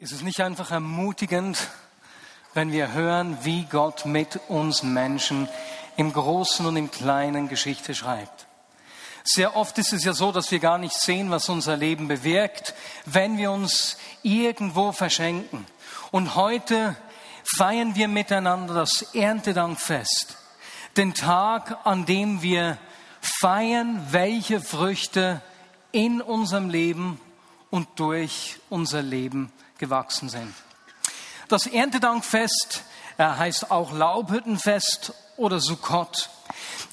Ist 0.00 0.12
es 0.12 0.22
nicht 0.22 0.40
einfach 0.40 0.70
ermutigend, 0.70 1.58
wenn 2.54 2.72
wir 2.72 2.94
hören, 2.94 3.36
wie 3.42 3.64
Gott 3.64 4.06
mit 4.06 4.40
uns 4.48 4.82
Menschen 4.82 5.46
im 5.98 6.14
Großen 6.14 6.64
und 6.64 6.78
im 6.78 6.90
Kleinen 6.90 7.50
Geschichte 7.50 7.94
schreibt? 7.94 8.46
Sehr 9.24 9.56
oft 9.56 9.76
ist 9.76 9.92
es 9.92 10.02
ja 10.02 10.14
so, 10.14 10.32
dass 10.32 10.50
wir 10.50 10.58
gar 10.58 10.78
nicht 10.78 10.94
sehen, 10.94 11.30
was 11.30 11.50
unser 11.50 11.76
Leben 11.76 12.08
bewirkt, 12.08 12.72
wenn 13.04 13.36
wir 13.36 13.50
uns 13.50 13.98
irgendwo 14.22 14.92
verschenken. 14.92 15.66
Und 16.12 16.34
heute 16.34 16.96
feiern 17.58 17.94
wir 17.94 18.08
miteinander 18.08 18.72
das 18.72 19.02
Erntedankfest, 19.14 20.38
den 20.96 21.12
Tag, 21.12 21.76
an 21.84 22.06
dem 22.06 22.40
wir 22.40 22.78
feiern, 23.20 24.06
welche 24.08 24.62
Früchte 24.62 25.42
in 25.92 26.22
unserem 26.22 26.70
Leben 26.70 27.20
und 27.68 27.86
durch 27.96 28.60
unser 28.70 29.02
Leben 29.02 29.52
gewachsen 29.80 30.28
sind. 30.28 30.54
Das 31.48 31.66
Erntedankfest 31.66 32.84
äh, 33.18 33.24
heißt 33.24 33.72
auch 33.72 33.92
Laubhüttenfest 33.92 35.12
oder 35.36 35.58
Sukkot. 35.58 36.30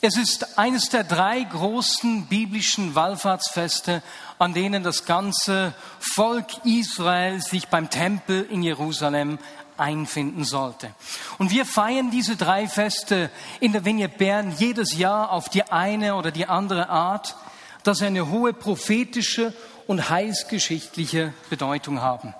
Es 0.01 0.17
ist 0.17 0.57
eines 0.57 0.89
der 0.89 1.03
drei 1.03 1.43
großen 1.43 2.25
biblischen 2.25 2.95
Wallfahrtsfeste, 2.95 4.01
an 4.39 4.53
denen 4.53 4.83
das 4.83 5.05
ganze 5.05 5.73
Volk 5.99 6.65
Israel 6.65 7.39
sich 7.41 7.67
beim 7.67 7.89
Tempel 7.89 8.47
in 8.49 8.63
Jerusalem 8.63 9.37
einfinden 9.77 10.43
sollte. 10.43 10.91
Und 11.37 11.51
wir 11.51 11.65
feiern 11.65 12.09
diese 12.09 12.35
drei 12.35 12.67
Feste 12.67 13.29
in 13.59 13.73
der 13.73 13.85
Vignette 13.85 14.17
Bern 14.17 14.55
jedes 14.57 14.97
Jahr 14.97 15.31
auf 15.31 15.49
die 15.49 15.63
eine 15.63 16.15
oder 16.15 16.31
die 16.31 16.47
andere 16.47 16.89
Art, 16.89 17.35
dass 17.83 17.99
sie 17.99 18.07
eine 18.07 18.29
hohe 18.29 18.53
prophetische 18.53 19.53
und 19.85 20.09
heilsgeschichtliche 20.09 21.33
Bedeutung 21.49 22.01
haben. 22.01 22.33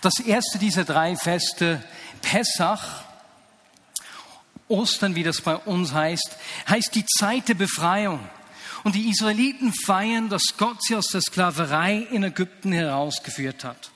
Das 0.00 0.20
erste 0.20 0.58
dieser 0.58 0.84
drei 0.84 1.16
Feste, 1.16 1.82
Pessach, 2.22 3.04
Ostern, 4.68 5.14
wie 5.14 5.22
das 5.22 5.40
bei 5.40 5.56
uns 5.56 5.92
heißt, 5.92 6.36
heißt 6.68 6.94
die 6.94 7.06
Zeit 7.06 7.48
der 7.48 7.54
Befreiung. 7.54 8.20
Und 8.84 8.94
die 8.94 9.08
Israeliten 9.10 9.72
feiern, 9.72 10.28
dass 10.28 10.56
Gott 10.56 10.82
sie 10.82 10.94
aus 10.94 11.08
der 11.08 11.20
Sklaverei 11.20 12.06
in 12.10 12.22
Ägypten 12.22 12.72
herausgeführt 12.72 13.64
hat. 13.64 13.90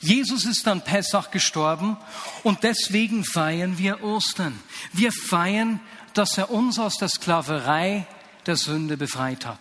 Jesus 0.00 0.44
ist 0.44 0.66
an 0.68 0.82
Pessach 0.82 1.30
gestorben 1.30 1.96
und 2.44 2.62
deswegen 2.62 3.24
feiern 3.24 3.78
wir 3.78 4.02
Ostern. 4.02 4.58
Wir 4.92 5.12
feiern, 5.12 5.80
dass 6.14 6.38
er 6.38 6.50
uns 6.50 6.78
aus 6.78 6.96
der 6.96 7.08
Sklaverei 7.08 8.06
der 8.46 8.56
Sünde 8.56 8.96
befreit 8.96 9.44
hat. 9.44 9.58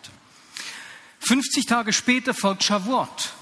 50 1.20 1.66
Tage 1.66 1.92
später 1.92 2.34
folgt 2.34 2.64
Shavuot 2.64 3.34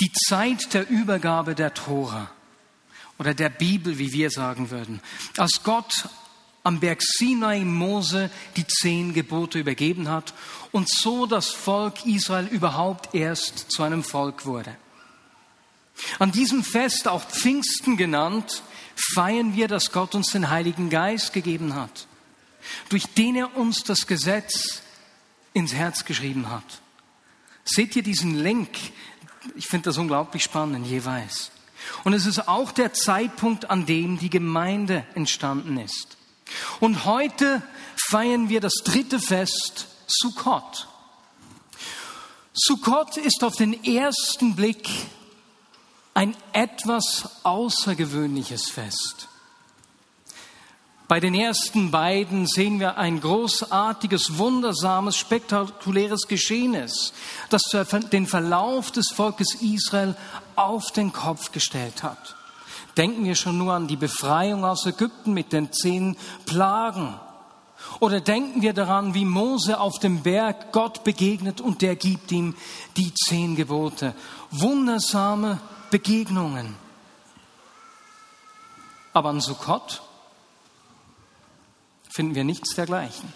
die 0.00 0.12
Zeit 0.12 0.74
der 0.74 0.88
Übergabe 0.88 1.54
der 1.54 1.74
Tora 1.74 2.30
oder 3.18 3.34
der 3.34 3.48
Bibel, 3.48 3.98
wie 3.98 4.12
wir 4.12 4.30
sagen 4.30 4.70
würden. 4.70 5.00
Als 5.36 5.62
Gott 5.62 6.08
am 6.62 6.80
Berg 6.80 7.02
Sinai 7.02 7.64
Mose 7.64 8.30
die 8.56 8.66
zehn 8.66 9.14
Gebote 9.14 9.58
übergeben 9.58 10.08
hat 10.08 10.34
und 10.70 10.88
so 10.88 11.26
das 11.26 11.48
Volk 11.48 12.04
Israel 12.06 12.46
überhaupt 12.46 13.14
erst 13.14 13.70
zu 13.70 13.82
einem 13.82 14.04
Volk 14.04 14.46
wurde. 14.46 14.76
An 16.18 16.30
diesem 16.30 16.62
Fest, 16.62 17.08
auch 17.08 17.24
Pfingsten 17.24 17.96
genannt, 17.96 18.62
feiern 19.14 19.56
wir, 19.56 19.66
dass 19.66 19.92
Gott 19.92 20.14
uns 20.14 20.28
den 20.28 20.50
Heiligen 20.50 20.90
Geist 20.90 21.32
gegeben 21.32 21.74
hat, 21.74 22.06
durch 22.88 23.06
den 23.06 23.34
er 23.34 23.56
uns 23.56 23.82
das 23.82 24.06
Gesetz 24.06 24.82
ins 25.54 25.72
Herz 25.72 26.04
geschrieben 26.04 26.50
hat. 26.50 26.82
Seht 27.64 27.96
ihr 27.96 28.02
diesen 28.02 28.34
Link 28.34 28.70
ich 29.56 29.66
finde 29.66 29.90
das 29.90 29.98
unglaublich 29.98 30.42
spannend 30.42 30.86
jeweils. 30.86 31.50
Und 32.04 32.12
es 32.12 32.26
ist 32.26 32.48
auch 32.48 32.72
der 32.72 32.92
Zeitpunkt, 32.92 33.70
an 33.70 33.86
dem 33.86 34.18
die 34.18 34.30
Gemeinde 34.30 35.04
entstanden 35.14 35.78
ist. 35.78 36.16
Und 36.80 37.04
heute 37.04 37.62
feiern 38.10 38.48
wir 38.48 38.60
das 38.60 38.74
dritte 38.84 39.20
Fest, 39.20 39.86
Sukkot. 40.06 40.88
Sukkot 42.52 43.16
ist 43.18 43.44
auf 43.44 43.56
den 43.56 43.84
ersten 43.84 44.56
Blick 44.56 44.88
ein 46.14 46.34
etwas 46.52 47.28
außergewöhnliches 47.44 48.70
Fest. 48.70 49.28
Bei 51.08 51.20
den 51.20 51.34
ersten 51.34 51.90
beiden 51.90 52.46
sehen 52.46 52.80
wir 52.80 52.98
ein 52.98 53.22
großartiges, 53.22 54.36
wundersames, 54.36 55.16
spektakuläres 55.16 56.28
Geschehnis, 56.28 57.14
das 57.48 57.62
den 58.12 58.26
Verlauf 58.26 58.90
des 58.90 59.08
Volkes 59.08 59.54
Israel 59.62 60.14
auf 60.54 60.92
den 60.92 61.14
Kopf 61.14 61.50
gestellt 61.50 62.02
hat. 62.02 62.36
Denken 62.98 63.24
wir 63.24 63.36
schon 63.36 63.56
nur 63.56 63.72
an 63.72 63.88
die 63.88 63.96
Befreiung 63.96 64.66
aus 64.66 64.84
Ägypten 64.84 65.32
mit 65.32 65.54
den 65.54 65.72
zehn 65.72 66.14
Plagen. 66.44 67.18
Oder 68.00 68.20
denken 68.20 68.60
wir 68.60 68.74
daran, 68.74 69.14
wie 69.14 69.24
Mose 69.24 69.80
auf 69.80 69.98
dem 70.00 70.22
Berg 70.22 70.72
Gott 70.72 71.04
begegnet 71.04 71.62
und 71.62 71.80
der 71.80 71.96
gibt 71.96 72.30
ihm 72.32 72.54
die 72.98 73.14
zehn 73.14 73.56
Gebote. 73.56 74.14
Wundersame 74.50 75.58
Begegnungen. 75.90 76.76
Aber 79.14 79.30
an 79.30 79.40
Sukkot 79.40 80.02
finden 82.18 82.34
wir 82.34 82.42
nichts 82.42 82.74
dergleichen. 82.74 83.32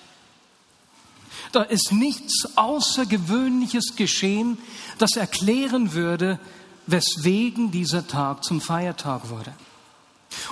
Da 1.52 1.62
ist 1.62 1.92
nichts 1.92 2.56
Außergewöhnliches 2.56 3.94
geschehen, 3.94 4.58
das 4.98 5.14
erklären 5.14 5.92
würde, 5.92 6.40
weswegen 6.88 7.70
dieser 7.70 8.08
Tag 8.08 8.42
zum 8.42 8.60
Feiertag 8.60 9.30
wurde. 9.30 9.54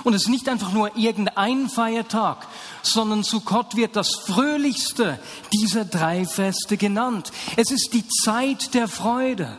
Und 0.05 0.13
es 0.13 0.21
ist 0.21 0.29
nicht 0.29 0.47
einfach 0.47 0.71
nur 0.71 0.95
irgendein 0.95 1.67
Feiertag, 1.69 2.47
sondern 2.83 3.25
zu 3.25 3.41
Gott 3.41 3.75
wird 3.75 3.97
das 3.97 4.11
fröhlichste 4.25 5.19
dieser 5.51 5.83
drei 5.83 6.25
Feste 6.25 6.77
genannt. 6.77 7.33
Es 7.57 7.69
ist 7.69 7.89
die 7.91 8.07
Zeit 8.07 8.73
der 8.73 8.87
Freude. 8.87 9.57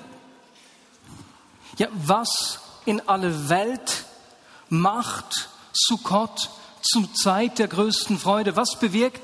Ja, 1.77 1.89
was 1.93 2.59
in 2.87 3.07
alle 3.07 3.51
Welt 3.51 4.07
macht 4.71 5.51
Sukkot 5.75 6.49
zur 6.83 7.13
Zeit 7.15 7.59
der 7.59 7.69
größten 7.69 8.19
Freude. 8.19 8.57
Was 8.57 8.79
bewirkt, 8.79 9.21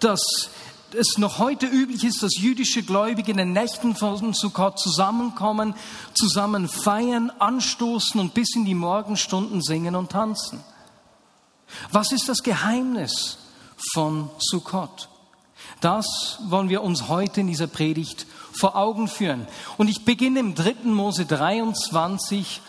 dass 0.00 0.20
es 0.94 1.18
noch 1.18 1.38
heute 1.38 1.66
üblich 1.66 2.04
ist, 2.04 2.22
dass 2.22 2.36
jüdische 2.36 2.82
Gläubige 2.82 3.30
in 3.30 3.38
den 3.38 3.52
Nächten 3.52 3.94
von 3.96 4.34
Sukkot 4.34 4.78
zusammenkommen, 4.78 5.74
zusammen 6.14 6.68
feiern, 6.68 7.30
anstoßen 7.38 8.20
und 8.20 8.34
bis 8.34 8.54
in 8.54 8.64
die 8.64 8.74
Morgenstunden 8.74 9.62
singen 9.62 9.94
und 9.94 10.12
tanzen. 10.12 10.60
Was 11.90 12.12
ist 12.12 12.28
das 12.28 12.42
Geheimnis 12.42 13.38
von 13.94 14.30
Sukkot? 14.38 15.08
Das 15.80 16.38
wollen 16.48 16.68
wir 16.68 16.82
uns 16.82 17.08
heute 17.08 17.40
in 17.40 17.46
dieser 17.46 17.66
Predigt 17.66 18.26
vor 18.52 18.76
Augen 18.76 19.08
führen. 19.08 19.46
Und 19.78 19.88
ich 19.88 20.04
beginne 20.04 20.40
im 20.40 20.54
3. 20.54 20.74
Mose 20.84 21.24
23 21.24 22.60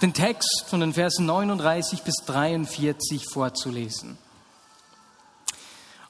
den 0.00 0.14
Text 0.14 0.64
von 0.68 0.80
den 0.80 0.94
Versen 0.94 1.26
39 1.26 2.02
bis 2.02 2.14
43 2.26 3.26
vorzulesen. 3.28 4.18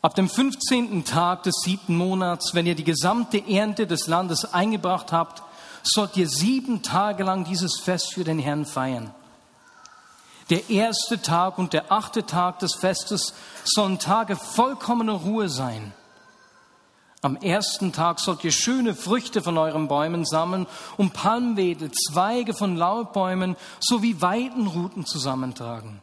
Ab 0.01 0.15
dem 0.15 0.29
15. 0.29 1.05
Tag 1.05 1.43
des 1.43 1.57
siebten 1.65 1.97
Monats, 1.97 2.55
wenn 2.55 2.67
ihr 2.67 2.75
die 2.75 2.85
gesamte 2.85 3.43
Ernte 3.49 3.87
des 3.87 4.07
Landes 4.07 4.53
eingebracht 4.53 5.11
habt, 5.11 5.43
sollt 5.83 6.17
ihr 6.17 6.29
sieben 6.29 6.83
Tage 6.83 7.25
lang 7.25 7.45
dieses 7.45 7.81
Fest 7.81 8.15
für 8.15 8.25
den 8.25 8.39
Herrn 8.39 8.65
feiern. 8.65 9.13
Der 10.51 10.71
erste 10.71 11.21
Tag 11.21 11.59
und 11.59 11.73
der 11.73 11.91
achte 11.91 12.25
Tag 12.25 12.59
des 12.61 12.75
Festes 12.75 13.35
sollen 13.65 13.99
Tage 13.99 14.37
vollkommener 14.37 15.13
Ruhe 15.13 15.49
sein. 15.49 15.93
Am 17.21 17.37
ersten 17.37 17.93
Tag 17.93 18.21
sollt 18.21 18.45
ihr 18.45 18.53
schöne 18.53 18.95
Früchte 18.95 19.43
von 19.43 19.59
euren 19.59 19.89
Bäumen 19.89 20.25
sammeln 20.25 20.67
und 20.97 21.15
Palmwedel, 21.15 21.91
Zweige 21.91 22.55
von 22.55 22.77
Laubbäumen 22.77 23.57
sowie 23.81 24.21
Weidenruten 24.21 25.05
zusammentragen. 25.05 26.01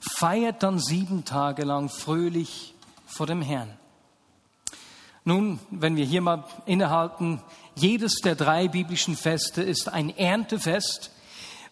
Feiert 0.00 0.62
dann 0.62 0.78
sieben 0.78 1.26
Tage 1.26 1.64
lang 1.64 1.90
fröhlich 1.90 2.74
vor 3.06 3.26
dem 3.26 3.42
Herrn. 3.42 3.76
Nun, 5.24 5.58
wenn 5.70 5.96
wir 5.96 6.04
hier 6.04 6.22
mal 6.22 6.44
innehalten, 6.64 7.42
jedes 7.74 8.20
der 8.20 8.36
drei 8.36 8.68
biblischen 8.68 9.16
Feste 9.16 9.60
ist 9.60 9.92
ein 9.92 10.16
Erntefest. 10.16 11.10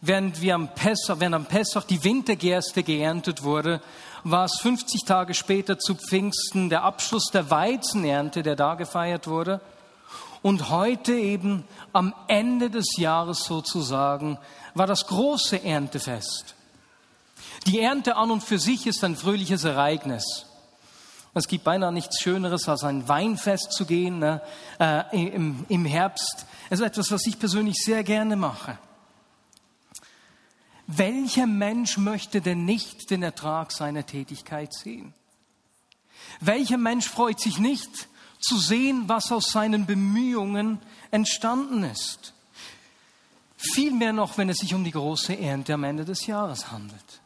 Während, 0.00 0.42
wir 0.42 0.56
am 0.56 0.74
Pessach, 0.74 1.20
während 1.20 1.36
am 1.36 1.46
Pessach 1.46 1.84
die 1.84 2.04
Wintergerste 2.04 2.82
geerntet 2.82 3.42
wurde, 3.42 3.80
war 4.24 4.46
es 4.46 4.58
50 4.60 5.04
Tage 5.04 5.34
später 5.34 5.78
zu 5.78 5.94
Pfingsten 5.94 6.70
der 6.70 6.82
Abschluss 6.82 7.26
der 7.32 7.50
Weizenernte, 7.50 8.42
der 8.42 8.56
da 8.56 8.74
gefeiert 8.74 9.28
wurde. 9.28 9.60
Und 10.42 10.70
heute 10.70 11.14
eben 11.14 11.64
am 11.92 12.14
Ende 12.26 12.70
des 12.70 12.96
Jahres 12.96 13.44
sozusagen 13.44 14.38
war 14.74 14.86
das 14.86 15.06
große 15.06 15.62
Erntefest. 15.62 16.54
Die 17.66 17.80
Ernte 17.80 18.16
an 18.16 18.30
und 18.30 18.42
für 18.42 18.58
sich 18.58 18.86
ist 18.86 19.04
ein 19.04 19.16
fröhliches 19.16 19.64
Ereignis. 19.64 20.46
Es 21.34 21.48
gibt 21.48 21.64
beinahe 21.64 21.92
nichts 21.92 22.20
Schöneres, 22.20 22.68
als 22.68 22.84
ein 22.84 23.08
Weinfest 23.08 23.72
zu 23.72 23.86
gehen 23.86 24.20
ne, 24.20 24.40
äh, 24.78 25.02
im, 25.34 25.64
im 25.68 25.84
Herbst. 25.84 26.46
Es 26.70 26.80
ist 26.80 26.86
etwas, 26.86 27.10
was 27.10 27.26
ich 27.26 27.38
persönlich 27.38 27.76
sehr 27.84 28.04
gerne 28.04 28.36
mache. 28.36 28.78
Welcher 30.86 31.46
Mensch 31.46 31.96
möchte 31.96 32.40
denn 32.40 32.64
nicht 32.64 33.10
den 33.10 33.22
Ertrag 33.22 33.72
seiner 33.72 34.04
Tätigkeit 34.04 34.72
sehen? 34.74 35.14
Welcher 36.40 36.78
Mensch 36.78 37.08
freut 37.08 37.40
sich 37.40 37.58
nicht 37.58 38.08
zu 38.40 38.58
sehen, 38.58 39.04
was 39.06 39.32
aus 39.32 39.50
seinen 39.50 39.86
Bemühungen 39.86 40.78
entstanden 41.10 41.84
ist? 41.84 42.34
Vielmehr 43.56 44.12
noch, 44.12 44.36
wenn 44.36 44.50
es 44.50 44.58
sich 44.58 44.74
um 44.74 44.84
die 44.84 44.90
große 44.90 45.38
Ernte 45.38 45.74
am 45.74 45.84
Ende 45.84 46.04
des 46.04 46.26
Jahres 46.26 46.70
handelt. 46.70 47.20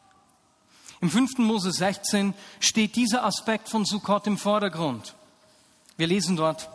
Im 1.01 1.09
5. 1.09 1.39
Mose 1.39 1.71
16 1.71 2.33
steht 2.59 2.95
dieser 2.95 3.25
Aspekt 3.25 3.69
von 3.69 3.85
Sukkot 3.85 4.27
im 4.27 4.37
Vordergrund. 4.37 5.15
Wir 5.97 6.07
lesen 6.07 6.37
dort, 6.37 6.69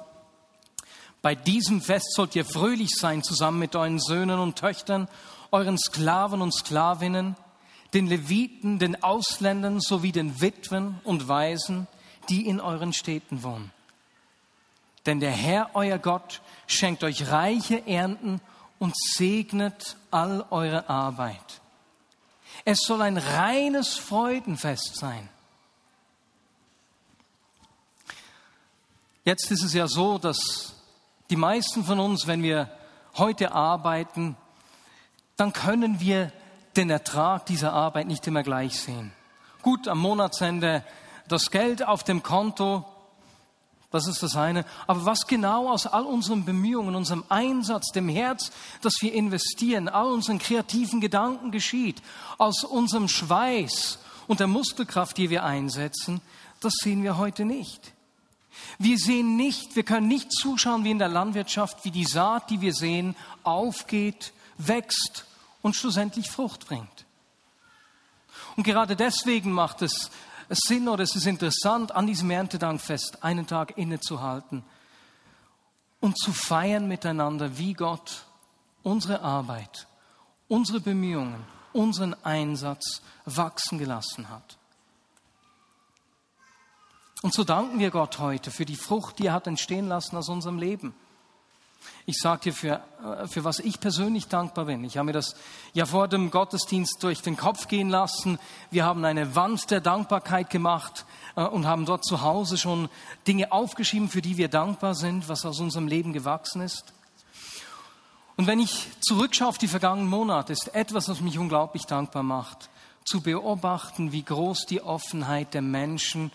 bei 1.22 1.34
diesem 1.34 1.80
Fest 1.80 2.12
sollt 2.12 2.36
ihr 2.36 2.44
fröhlich 2.44 2.90
sein 2.98 3.22
zusammen 3.22 3.58
mit 3.58 3.74
euren 3.74 3.98
Söhnen 3.98 4.38
und 4.38 4.56
Töchtern, 4.56 5.08
euren 5.54 5.78
Sklaven 5.78 6.42
und 6.42 6.52
Sklavinnen, 6.52 7.36
den 7.94 8.08
Leviten, 8.08 8.80
den 8.80 9.04
Ausländern 9.04 9.80
sowie 9.80 10.10
den 10.10 10.40
Witwen 10.40 11.00
und 11.04 11.28
Waisen, 11.28 11.86
die 12.28 12.48
in 12.48 12.60
euren 12.60 12.92
Städten 12.92 13.44
wohnen. 13.44 13.70
Denn 15.06 15.20
der 15.20 15.30
Herr, 15.30 15.70
euer 15.74 15.98
Gott, 15.98 16.40
schenkt 16.66 17.04
euch 17.04 17.30
reiche 17.30 17.86
Ernten 17.86 18.40
und 18.80 18.96
segnet 18.96 19.96
all 20.10 20.44
eure 20.50 20.88
Arbeit. 20.88 21.60
Es 22.64 22.80
soll 22.80 23.00
ein 23.02 23.16
reines 23.16 23.94
Freudenfest 23.94 24.96
sein. 24.96 25.28
Jetzt 29.24 29.52
ist 29.52 29.62
es 29.62 29.72
ja 29.72 29.86
so, 29.86 30.18
dass 30.18 30.74
die 31.30 31.36
meisten 31.36 31.84
von 31.84 32.00
uns, 32.00 32.26
wenn 32.26 32.42
wir 32.42 32.76
heute 33.16 33.52
arbeiten, 33.52 34.36
dann 35.36 35.52
können 35.52 36.00
wir 36.00 36.32
den 36.76 36.90
Ertrag 36.90 37.46
dieser 37.46 37.72
Arbeit 37.72 38.06
nicht 38.06 38.26
immer 38.26 38.42
gleich 38.42 38.80
sehen. 38.80 39.12
Gut, 39.62 39.88
am 39.88 39.98
Monatsende 39.98 40.84
das 41.28 41.50
Geld 41.50 41.86
auf 41.86 42.04
dem 42.04 42.22
Konto, 42.22 42.84
das 43.90 44.08
ist 44.08 44.22
das 44.22 44.36
eine. 44.36 44.64
Aber 44.86 45.06
was 45.06 45.26
genau 45.26 45.70
aus 45.70 45.86
all 45.86 46.04
unseren 46.04 46.44
Bemühungen, 46.44 46.94
unserem 46.94 47.24
Einsatz, 47.28 47.92
dem 47.92 48.08
Herz, 48.08 48.50
das 48.82 48.94
wir 49.00 49.14
investieren, 49.14 49.88
all 49.88 50.06
unseren 50.06 50.38
kreativen 50.38 51.00
Gedanken 51.00 51.50
geschieht, 51.50 52.02
aus 52.36 52.64
unserem 52.64 53.08
Schweiß 53.08 53.98
und 54.26 54.40
der 54.40 54.48
Muskelkraft, 54.48 55.16
die 55.16 55.30
wir 55.30 55.44
einsetzen, 55.44 56.20
das 56.60 56.74
sehen 56.82 57.02
wir 57.02 57.18
heute 57.18 57.44
nicht. 57.44 57.92
Wir 58.78 58.98
sehen 58.98 59.36
nicht, 59.36 59.76
wir 59.76 59.82
können 59.82 60.08
nicht 60.08 60.32
zuschauen 60.32 60.84
wie 60.84 60.90
in 60.90 60.98
der 60.98 61.08
Landwirtschaft, 61.08 61.84
wie 61.84 61.90
die 61.90 62.04
Saat, 62.04 62.50
die 62.50 62.60
wir 62.60 62.74
sehen, 62.74 63.14
aufgeht, 63.42 64.32
wächst 64.58 65.26
und 65.62 65.74
schlussendlich 65.74 66.30
Frucht 66.30 66.66
bringt. 66.66 67.04
Und 68.56 68.64
gerade 68.64 68.96
deswegen 68.96 69.52
macht 69.52 69.82
es 69.82 70.10
Sinn 70.48 70.88
oder 70.88 71.02
es 71.02 71.16
ist 71.16 71.26
interessant, 71.26 71.92
an 71.92 72.06
diesem 72.06 72.30
Erntedankfest 72.30 73.24
einen 73.24 73.46
Tag 73.46 73.76
innezuhalten 73.78 74.62
und 76.00 76.18
zu 76.18 76.32
feiern 76.32 76.86
miteinander, 76.86 77.56
wie 77.56 77.72
Gott 77.72 78.26
unsere 78.82 79.22
Arbeit, 79.22 79.86
unsere 80.48 80.80
Bemühungen, 80.80 81.42
unseren 81.72 82.14
Einsatz 82.24 83.00
wachsen 83.24 83.78
gelassen 83.78 84.28
hat. 84.28 84.58
Und 87.22 87.32
so 87.32 87.42
danken 87.42 87.78
wir 87.78 87.90
Gott 87.90 88.18
heute 88.18 88.50
für 88.50 88.66
die 88.66 88.76
Frucht, 88.76 89.18
die 89.18 89.28
er 89.28 89.32
hat 89.32 89.46
entstehen 89.46 89.88
lassen 89.88 90.14
aus 90.16 90.28
unserem 90.28 90.58
Leben. 90.58 90.94
Ich 92.06 92.18
sage 92.18 92.42
dir, 92.42 92.52
für, 92.52 92.82
äh, 93.02 93.26
für 93.26 93.44
was 93.44 93.58
ich 93.58 93.80
persönlich 93.80 94.28
dankbar 94.28 94.66
bin. 94.66 94.84
Ich 94.84 94.98
habe 94.98 95.06
mir 95.06 95.12
das 95.12 95.34
ja 95.72 95.86
vor 95.86 96.06
dem 96.06 96.30
Gottesdienst 96.30 97.02
durch 97.02 97.22
den 97.22 97.36
Kopf 97.36 97.66
gehen 97.68 97.88
lassen. 97.88 98.38
Wir 98.70 98.84
haben 98.84 99.04
eine 99.04 99.34
Wand 99.34 99.70
der 99.70 99.80
Dankbarkeit 99.80 100.50
gemacht 100.50 101.06
äh, 101.36 101.44
und 101.44 101.66
haben 101.66 101.86
dort 101.86 102.04
zu 102.04 102.20
Hause 102.20 102.58
schon 102.58 102.90
Dinge 103.26 103.52
aufgeschrieben, 103.52 104.08
für 104.08 104.20
die 104.20 104.36
wir 104.36 104.48
dankbar 104.48 104.94
sind, 104.94 105.28
was 105.28 105.46
aus 105.46 105.60
unserem 105.60 105.88
Leben 105.88 106.12
gewachsen 106.12 106.60
ist. 106.60 106.92
Und 108.36 108.46
wenn 108.46 108.60
ich 108.60 108.88
zurückschaue 109.00 109.48
auf 109.48 109.58
die 109.58 109.68
vergangenen 109.68 110.08
Monate, 110.08 110.52
ist 110.52 110.74
etwas, 110.74 111.08
was 111.08 111.20
mich 111.20 111.38
unglaublich 111.38 111.86
dankbar 111.86 112.22
macht, 112.22 112.68
zu 113.04 113.22
beobachten, 113.22 114.12
wie 114.12 114.24
groß 114.24 114.66
die 114.66 114.82
Offenheit 114.82 115.54
der 115.54 115.62
Menschen 115.62 116.32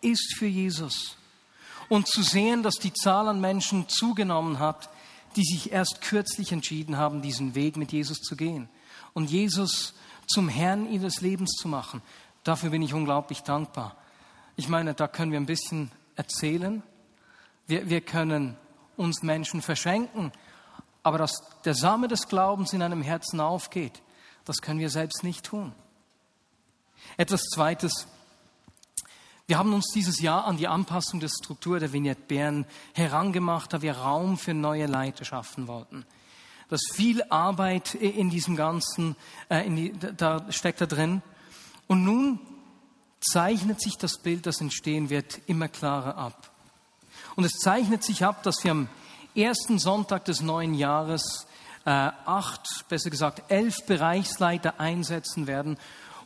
ist 0.00 0.34
für 0.36 0.46
Jesus 0.46 1.16
und 1.90 2.06
zu 2.06 2.22
sehen, 2.22 2.62
dass 2.62 2.76
die 2.76 2.94
Zahl 2.94 3.28
an 3.28 3.40
Menschen 3.40 3.88
zugenommen 3.88 4.60
hat, 4.60 4.88
die 5.36 5.42
sich 5.44 5.72
erst 5.72 6.00
kürzlich 6.00 6.52
entschieden 6.52 6.96
haben, 6.96 7.20
diesen 7.20 7.54
Weg 7.54 7.76
mit 7.76 7.92
Jesus 7.92 8.18
zu 8.18 8.36
gehen 8.36 8.70
und 9.12 9.28
Jesus 9.28 9.94
zum 10.26 10.48
Herrn 10.48 10.90
ihres 10.90 11.20
Lebens 11.20 11.50
zu 11.60 11.68
machen. 11.68 12.00
Dafür 12.44 12.70
bin 12.70 12.80
ich 12.80 12.94
unglaublich 12.94 13.42
dankbar. 13.42 13.96
Ich 14.54 14.68
meine, 14.68 14.94
da 14.94 15.08
können 15.08 15.32
wir 15.32 15.40
ein 15.40 15.46
bisschen 15.46 15.90
erzählen. 16.14 16.82
Wir, 17.66 17.90
wir 17.90 18.00
können 18.00 18.56
uns 18.96 19.22
Menschen 19.22 19.60
verschenken, 19.60 20.30
aber 21.02 21.18
dass 21.18 21.32
der 21.64 21.74
Same 21.74 22.06
des 22.06 22.28
Glaubens 22.28 22.72
in 22.72 22.82
einem 22.82 23.02
Herzen 23.02 23.40
aufgeht, 23.40 24.00
das 24.44 24.58
können 24.58 24.78
wir 24.78 24.90
selbst 24.90 25.24
nicht 25.24 25.44
tun. 25.44 25.72
Etwas 27.16 27.42
Zweites, 27.52 28.06
wir 29.50 29.58
haben 29.58 29.74
uns 29.74 29.88
dieses 29.92 30.20
Jahr 30.20 30.44
an 30.44 30.58
die 30.58 30.68
Anpassung 30.68 31.18
der 31.18 31.28
Struktur 31.28 31.80
der 31.80 31.92
Vignette 31.92 32.22
Bern 32.28 32.66
herangemacht, 32.94 33.72
da 33.72 33.82
wir 33.82 33.96
Raum 33.96 34.38
für 34.38 34.54
neue 34.54 34.86
Leiter 34.86 35.24
schaffen 35.24 35.66
wollten. 35.66 36.06
Das 36.68 36.80
viel 36.94 37.24
Arbeit 37.30 37.96
in 37.96 38.30
diesem 38.30 38.54
Ganzen, 38.54 39.16
äh, 39.48 39.66
in 39.66 39.74
die, 39.74 39.92
da 40.16 40.46
steckt 40.52 40.80
da 40.80 40.86
drin. 40.86 41.20
Und 41.88 42.04
nun 42.04 42.38
zeichnet 43.18 43.80
sich 43.80 43.98
das 43.98 44.18
Bild, 44.18 44.46
das 44.46 44.60
entstehen 44.60 45.10
wird, 45.10 45.40
immer 45.48 45.66
klarer 45.66 46.16
ab. 46.16 46.52
Und 47.34 47.42
es 47.42 47.54
zeichnet 47.58 48.04
sich 48.04 48.24
ab, 48.24 48.44
dass 48.44 48.62
wir 48.62 48.70
am 48.70 48.88
ersten 49.34 49.80
Sonntag 49.80 50.26
des 50.26 50.42
neuen 50.42 50.74
Jahres 50.74 51.48
äh, 51.86 51.90
acht, 51.90 52.68
besser 52.88 53.10
gesagt 53.10 53.50
elf 53.50 53.84
Bereichsleiter 53.84 54.78
einsetzen 54.78 55.48
werden 55.48 55.76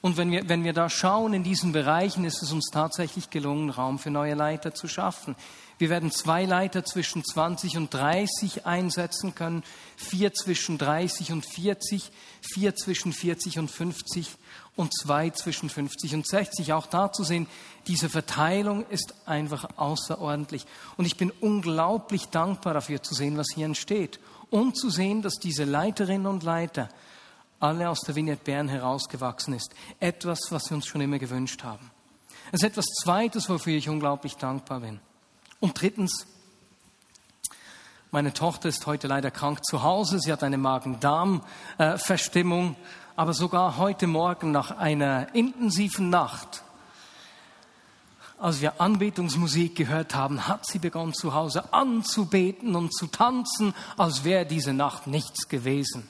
und 0.04 0.18
wenn 0.18 0.30
wir, 0.30 0.46
wenn 0.50 0.64
wir 0.64 0.74
da 0.74 0.90
schauen 0.90 1.32
in 1.32 1.44
diesen 1.44 1.72
Bereichen, 1.72 2.26
ist 2.26 2.42
es 2.42 2.52
uns 2.52 2.68
tatsächlich 2.70 3.30
gelungen, 3.30 3.70
Raum 3.70 3.98
für 3.98 4.10
neue 4.10 4.34
Leiter 4.34 4.74
zu 4.74 4.86
schaffen. 4.86 5.34
Wir 5.78 5.88
werden 5.88 6.10
zwei 6.10 6.44
Leiter 6.44 6.84
zwischen 6.84 7.24
20 7.24 7.78
und 7.78 7.94
30 7.94 8.66
einsetzen 8.66 9.34
können, 9.34 9.62
vier 9.96 10.34
zwischen 10.34 10.76
30 10.76 11.32
und 11.32 11.46
40, 11.46 12.12
vier 12.42 12.74
zwischen 12.74 13.14
40 13.14 13.58
und 13.58 13.70
50 13.70 14.28
und 14.76 14.92
zwei 14.94 15.30
zwischen 15.30 15.70
50 15.70 16.16
und 16.16 16.28
60. 16.28 16.74
Auch 16.74 16.84
da 16.84 17.10
zu 17.10 17.24
sehen, 17.24 17.46
diese 17.86 18.10
Verteilung 18.10 18.84
ist 18.90 19.14
einfach 19.24 19.70
außerordentlich. 19.78 20.66
Und 20.98 21.06
ich 21.06 21.16
bin 21.16 21.30
unglaublich 21.40 22.26
dankbar 22.26 22.74
dafür 22.74 23.02
zu 23.02 23.14
sehen, 23.14 23.38
was 23.38 23.46
hier 23.54 23.64
entsteht. 23.64 24.20
Und 24.50 24.76
zu 24.76 24.90
sehen, 24.90 25.22
dass 25.22 25.36
diese 25.36 25.64
Leiterinnen 25.64 26.26
und 26.26 26.42
Leiter 26.42 26.90
alle 27.64 27.88
aus 27.88 28.00
der 28.00 28.14
Vignette 28.14 28.44
Bern 28.44 28.68
herausgewachsen 28.68 29.54
ist. 29.54 29.74
Etwas, 29.98 30.38
was 30.50 30.70
wir 30.70 30.76
uns 30.76 30.86
schon 30.86 31.00
immer 31.00 31.18
gewünscht 31.18 31.64
haben. 31.64 31.90
Es 32.52 32.60
ist 32.60 32.68
etwas 32.68 32.84
Zweites, 33.02 33.48
wofür 33.48 33.74
ich 33.74 33.88
unglaublich 33.88 34.36
dankbar 34.36 34.80
bin. 34.80 35.00
Und 35.60 35.80
drittens, 35.80 36.26
meine 38.10 38.34
Tochter 38.34 38.68
ist 38.68 38.84
heute 38.86 39.08
leider 39.08 39.30
krank 39.30 39.64
zu 39.64 39.82
Hause. 39.82 40.20
Sie 40.20 40.30
hat 40.30 40.42
eine 40.42 40.58
Magen-Darm-Verstimmung. 40.58 42.76
Aber 43.16 43.32
sogar 43.32 43.78
heute 43.78 44.08
Morgen 44.08 44.52
nach 44.52 44.76
einer 44.76 45.34
intensiven 45.34 46.10
Nacht, 46.10 46.62
als 48.38 48.60
wir 48.60 48.78
Anbetungsmusik 48.78 49.74
gehört 49.74 50.14
haben, 50.14 50.48
hat 50.48 50.66
sie 50.66 50.80
begonnen 50.80 51.14
zu 51.14 51.32
Hause 51.32 51.72
anzubeten 51.72 52.76
und 52.76 52.94
zu 52.94 53.06
tanzen, 53.06 53.72
als 53.96 54.24
wäre 54.24 54.44
diese 54.44 54.74
Nacht 54.74 55.06
nichts 55.06 55.48
gewesen. 55.48 56.06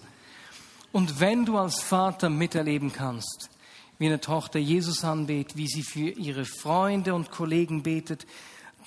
Und 0.95 1.19
wenn 1.19 1.45
du 1.45 1.59
als 1.59 1.83
Vater 1.83 2.31
miterleben 2.31 2.93
kannst, 2.93 3.51
wie 3.99 4.07
eine 4.07 4.21
Tochter 4.21 4.61
Jesus 4.61 5.03
anbetet, 5.03 5.57
wie 5.57 5.67
sie 5.67 5.83
für 5.83 6.09
ihre 6.11 6.45
Freunde 6.45 7.15
und 7.15 7.33
Kollegen 7.33 7.83
betet, 7.83 8.29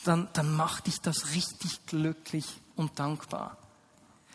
dann, 0.06 0.30
dann 0.32 0.56
macht 0.56 0.88
dich 0.88 1.02
das 1.02 1.34
richtig 1.36 1.86
glücklich 1.86 2.46
und 2.78 2.98
dankbar. 2.98 3.58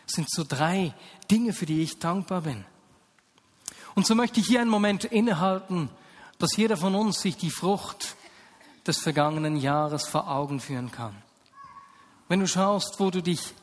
Das 0.05 0.13
sind 0.13 0.29
so 0.29 0.43
drei 0.47 0.93
Dinge, 1.31 1.51
für 1.51 1.65
die 1.65 1.81
ich 1.81 1.97
dankbar 1.97 2.41
bin. 2.41 2.63
Und 3.95 4.05
so 4.05 4.13
möchte 4.13 4.39
ich 4.39 4.45
hier 4.45 4.61
einen 4.61 4.69
Moment 4.69 5.05
innehalten, 5.05 5.89
dass 6.37 6.55
jeder 6.55 6.77
von 6.77 6.93
uns 6.93 7.21
sich 7.21 7.37
die 7.37 7.49
Frucht 7.49 8.15
des 8.85 8.99
vergangenen 8.99 9.57
Jahres 9.57 10.05
vor 10.05 10.29
Augen 10.29 10.59
führen 10.59 10.91
kann. 10.91 11.15
Wenn 12.27 12.39
du 12.39 12.47
schaust, 12.47 12.99
wo 12.99 13.09
du 13.09 13.23
dich 13.23 13.55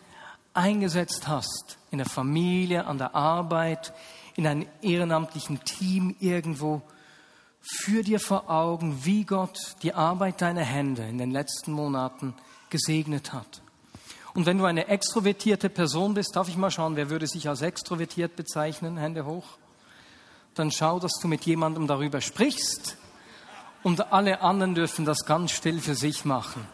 eingesetzt 0.54 1.28
hast, 1.28 1.78
in 1.90 1.99
der 1.99 2.07
Familie, 2.07 2.87
an 2.87 2.99
der 2.99 3.14
Arbeit, 3.14 3.92
in 4.37 4.47
einem 4.47 4.66
ehrenamtlichen 4.83 5.62
Team 5.64 6.16
irgendwo, 6.21 6.83
führ 7.61 8.02
dir 8.02 8.21
vor 8.21 8.49
Augen, 8.49 9.04
wie 9.04 9.25
Gott 9.25 9.59
die 9.83 9.95
Arbeit 9.95 10.40
deiner 10.40 10.64
Hände 10.64 11.07
in 11.07 11.19
den 11.19 11.30
letzten 11.30 11.73
Monaten 11.73 12.35
gesegnet 12.71 13.33
hat. 13.33 13.62
Und 14.35 14.47
wenn 14.47 14.59
du 14.59 14.64
eine 14.64 14.87
extrovertierte 14.88 15.69
Person 15.69 16.14
bist, 16.14 16.37
darf 16.37 16.49
ich 16.49 16.57
mal 16.57 16.71
schauen, 16.71 16.97
wer 16.97 17.11
würde 17.11 17.26
sich 17.26 17.49
als 17.49 17.62
extrovertiert 17.62 18.37
bezeichnen? 18.37 18.97
Hände 18.97 19.26
hoch. 19.26 19.59
dann 20.54 20.73
schau, 20.73 20.99
dass 20.99 21.12
du 21.21 21.28
mit 21.28 21.47
jemandem 21.47 21.87
darüber 21.87 22.21
sprichst 22.21 22.97
und 23.83 24.12
alle 24.12 24.40
anderen 24.42 24.75
dürfen 24.75 25.04
das 25.04 25.25
ganz 25.25 25.52
still 25.52 25.80
für 25.80 25.95
sich 25.95 26.25
machen. 26.25 26.66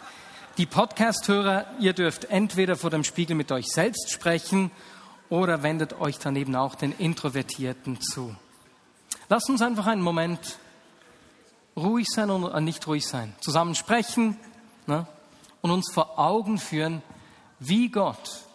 Die 0.59 0.65
Podcast-Hörer, 0.65 1.67
ihr 1.81 1.93
dürft 1.93 2.25
entweder 2.31 2.77
vor 2.77 2.89
dem 2.89 3.05
Spiegel 3.05 3.37
mit 3.37 3.53
euch 3.53 3.67
selbst 3.67 4.11
sprechen 4.11 4.71
oder 5.29 5.63
wendet 5.63 6.01
euch 6.01 6.19
daneben 6.19 6.57
auch 6.57 6.75
den 6.75 6.93
Introvertierten 6.93 8.01
zu. 8.01 8.35
Lasst 9.29 9.51
uns 9.51 9.61
einfach 9.61 9.87
einen 9.87 10.01
Moment 10.01 10.59
ruhig 11.77 12.07
sein 12.09 12.31
und 12.31 12.51
äh, 12.51 12.61
nicht 12.63 12.87
ruhig 12.87 13.07
sein, 13.07 13.35
zusammen 13.43 13.75
sprechen 13.75 14.39
ne, 14.87 15.07
und 15.61 15.73
uns 15.73 15.93
vor 15.93 16.19
Augen 16.19 16.57
führen, 16.57 17.03
wie 17.59 17.91
Gott 17.91 18.47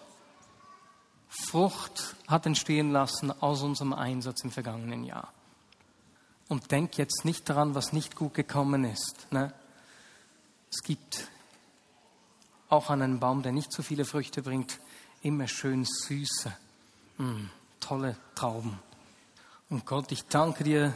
Frucht 1.29 2.15
hat 2.27 2.47
entstehen 2.47 2.91
lassen 2.91 3.31
aus 3.43 3.61
unserem 3.61 3.93
Einsatz 3.93 4.43
im 4.43 4.49
vergangenen 4.49 5.03
Jahr. 5.03 5.31
Und 6.47 6.71
denk 6.71 6.97
jetzt 6.97 7.25
nicht 7.25 7.47
daran, 7.47 7.75
was 7.75 7.93
nicht 7.93 8.15
gut 8.15 8.33
gekommen 8.33 8.85
ist. 8.85 9.27
Ne? 9.31 9.53
Es 10.71 10.81
gibt 10.81 11.30
auch 12.71 12.89
an 12.89 13.01
einem 13.01 13.19
Baum, 13.19 13.43
der 13.43 13.51
nicht 13.51 13.71
so 13.71 13.83
viele 13.83 14.05
Früchte 14.05 14.41
bringt, 14.41 14.79
immer 15.21 15.47
schön 15.47 15.85
süße, 15.85 16.51
mm, 17.17 17.45
tolle 17.79 18.17
Trauben. 18.35 18.79
Und 19.69 19.85
Gott, 19.85 20.11
ich 20.11 20.25
danke 20.25 20.63
dir 20.63 20.93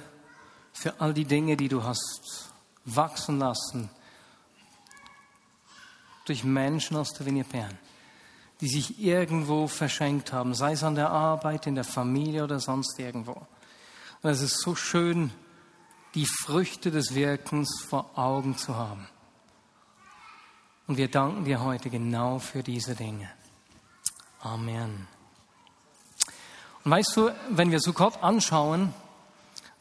für 0.74 1.00
all 1.00 1.13
die 1.13 1.25
Dinge, 1.25 1.58
die 1.58 1.67
du 1.67 1.84
hast 1.84 2.51
wachsen 2.86 3.39
lassen 3.39 3.89
durch 6.25 6.44
Menschen 6.44 6.98
aus 6.98 7.13
der 7.13 7.25
Bern 7.25 7.77
die 8.62 8.67
sich 8.67 9.00
irgendwo 9.00 9.67
verschenkt 9.67 10.32
haben, 10.32 10.53
sei 10.53 10.74
es 10.74 10.84
an 10.84 10.96
der 10.96 11.10
Arbeit, 11.10 11.67
in 11.67 11.75
der 11.75 11.84
Familie 11.84 12.44
oder 12.44 12.60
sonst 12.60 12.98
irgendwo. 13.00 13.34
Und 14.22 14.29
es 14.29 14.41
ist 14.41 14.62
so 14.62 14.75
schön, 14.75 15.32
die 16.13 16.25
Früchte 16.25 16.89
des 16.89 17.13
Wirkens 17.13 17.84
vor 17.88 18.17
Augen 18.17 18.58
zu 18.58 18.75
haben. 18.75 19.08
Und 20.88 20.98
wir 20.98 21.08
danken 21.10 21.46
dir 21.46 21.63
heute 21.63 21.89
genau 21.89 22.39
für 22.39 22.62
diese 22.62 22.96
Dinge. 22.96 23.30
Amen. 24.39 25.08
Und 26.84 26.92
weißt 26.92 27.18
du, 27.18 27.32
wenn 27.50 27.72
wir 27.72 27.80
Sukkot 27.80 28.22
anschauen, 28.22 28.94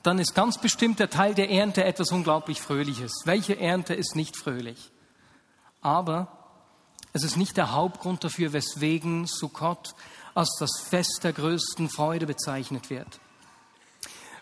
dann 0.03 0.19
ist 0.19 0.35
ganz 0.35 0.59
bestimmt 0.59 0.99
der 0.99 1.11
Teil 1.11 1.35
der 1.35 1.51
Ernte 1.51 1.85
etwas 1.85 2.11
unglaublich 2.11 2.61
Fröhliches. 2.61 3.13
Welche 3.25 3.59
Ernte 3.59 3.95
ist 3.95 4.17
nicht 4.17 4.37
fröhlich? 4.37 4.91
Aber 5.83 6.29
es 7.13 7.23
ist 7.23 7.37
nicht 7.37 7.57
der 7.57 7.73
Hauptgrund 7.73 8.25
dafür, 8.25 8.53
weswegen 8.53 9.27
Sukkot 9.27 9.95
als 10.35 10.57
das 10.59 10.81
Fest 10.89 11.21
der 11.23 11.33
größten 11.33 11.89
Freude 11.89 12.27
bezeichnet 12.27 12.91
wird. 12.91 13.21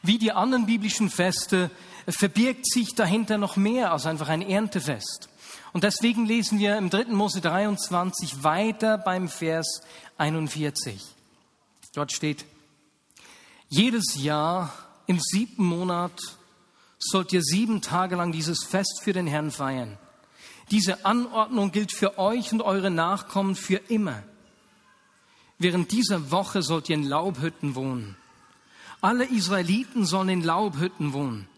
Wie 0.03 0.19
die 0.19 0.33
anderen 0.33 0.67
biblischen 0.67 1.11
Feste 1.11 1.71
verbirgt 2.09 2.67
sich 2.67 2.95
dahinter 2.95 3.39
noch 3.39 3.57
mehr 3.57 3.93
als 3.93 4.07
einfach 4.07 4.29
ein 4.29 4.43
Erntefest. 4.43 5.29
Und 5.73 5.85
deswegen 5.85 6.27
lesen 6.27 6.59
wir 6.59 6.77
im 6.77 6.91
3. 6.91 7.07
Mose 7.07 7.41
23 7.41 8.43
weiter 8.43 8.99
beim 8.99 9.29
Vers 9.29 9.83
41. 10.19 11.03
Dort 11.95 12.13
steht, 12.13 12.45
jedes 13.69 14.17
Jahr 14.17 14.73
im 15.07 15.19
siebten 15.21 15.65
Monat 15.65 16.13
sollt 16.99 17.33
ihr 17.33 17.43
sieben 17.43 17.81
Tage 17.81 18.17
lang 18.17 18.33
dieses 18.33 18.65
Fest 18.65 19.01
für 19.03 19.13
den 19.13 19.27
Herrn 19.27 19.51
feiern. 19.51 19.99
Diese 20.71 21.05
Anordnung 21.05 21.73
gilt 21.73 21.93
für 21.93 22.19
euch 22.19 22.53
und 22.53 22.63
eure 22.63 22.91
Nachkommen 22.91 23.57
für 23.57 23.77
immer. 23.89 24.23
Während 25.59 25.93
dieser 25.93 26.31
Woche 26.31 26.63
sollt 26.63 26.89
ihr 26.89 26.97
in 26.97 27.05
Laubhütten 27.05 27.75
wohnen. 27.75 28.17
Alle 29.01 29.25
Israeliten 29.25 30.07
sollen 30.07 30.29
in 30.29 30.43
Laubhütten 30.43 31.13
wohnen. 31.13 31.49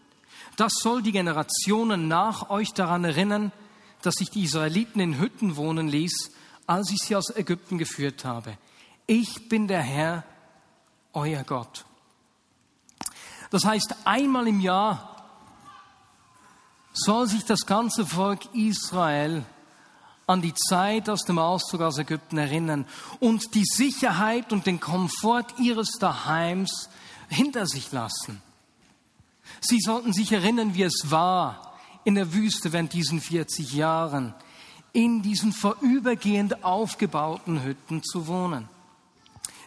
Das 0.57 0.73
soll 0.81 1.01
die 1.01 1.11
Generationen 1.11 2.07
nach 2.07 2.49
euch 2.49 2.73
daran 2.73 3.03
erinnern, 3.03 3.51
dass 4.05 4.21
ich 4.21 4.29
die 4.29 4.43
Israeliten 4.43 4.99
in 4.99 5.19
Hütten 5.19 5.55
wohnen 5.55 5.87
ließ, 5.87 6.31
als 6.67 6.91
ich 6.91 6.99
sie 6.99 7.15
aus 7.15 7.35
Ägypten 7.35 7.77
geführt 7.77 8.25
habe. 8.25 8.57
Ich 9.07 9.49
bin 9.49 9.67
der 9.67 9.81
Herr, 9.81 10.23
euer 11.13 11.43
Gott. 11.43 11.85
Das 13.51 13.65
heißt, 13.65 13.95
einmal 14.05 14.47
im 14.47 14.59
Jahr 14.59 15.15
soll 16.93 17.27
sich 17.27 17.45
das 17.45 17.65
ganze 17.65 18.05
Volk 18.05 18.53
Israel 18.53 19.45
an 20.27 20.41
die 20.41 20.53
Zeit 20.53 21.09
aus 21.09 21.21
dem 21.21 21.37
Auszug 21.37 21.81
aus 21.81 21.97
Ägypten 21.97 22.37
erinnern 22.37 22.85
und 23.19 23.53
die 23.53 23.65
Sicherheit 23.65 24.51
und 24.51 24.65
den 24.65 24.79
Komfort 24.79 25.47
ihres 25.59 25.91
Daheims 25.99 26.89
hinter 27.29 27.67
sich 27.67 27.91
lassen. 27.91 28.41
Sie 29.61 29.79
sollten 29.79 30.13
sich 30.13 30.31
erinnern, 30.31 30.73
wie 30.73 30.83
es 30.83 31.11
war 31.11 31.64
in 32.05 32.15
der 32.15 32.33
Wüste 32.33 32.71
während 32.71 32.93
diesen 32.93 33.19
40 33.19 33.73
Jahren, 33.73 34.33
in 34.93 35.21
diesen 35.21 35.51
vorübergehend 35.51 36.63
aufgebauten 36.63 37.63
Hütten 37.63 38.01
zu 38.01 38.27
wohnen. 38.27 38.69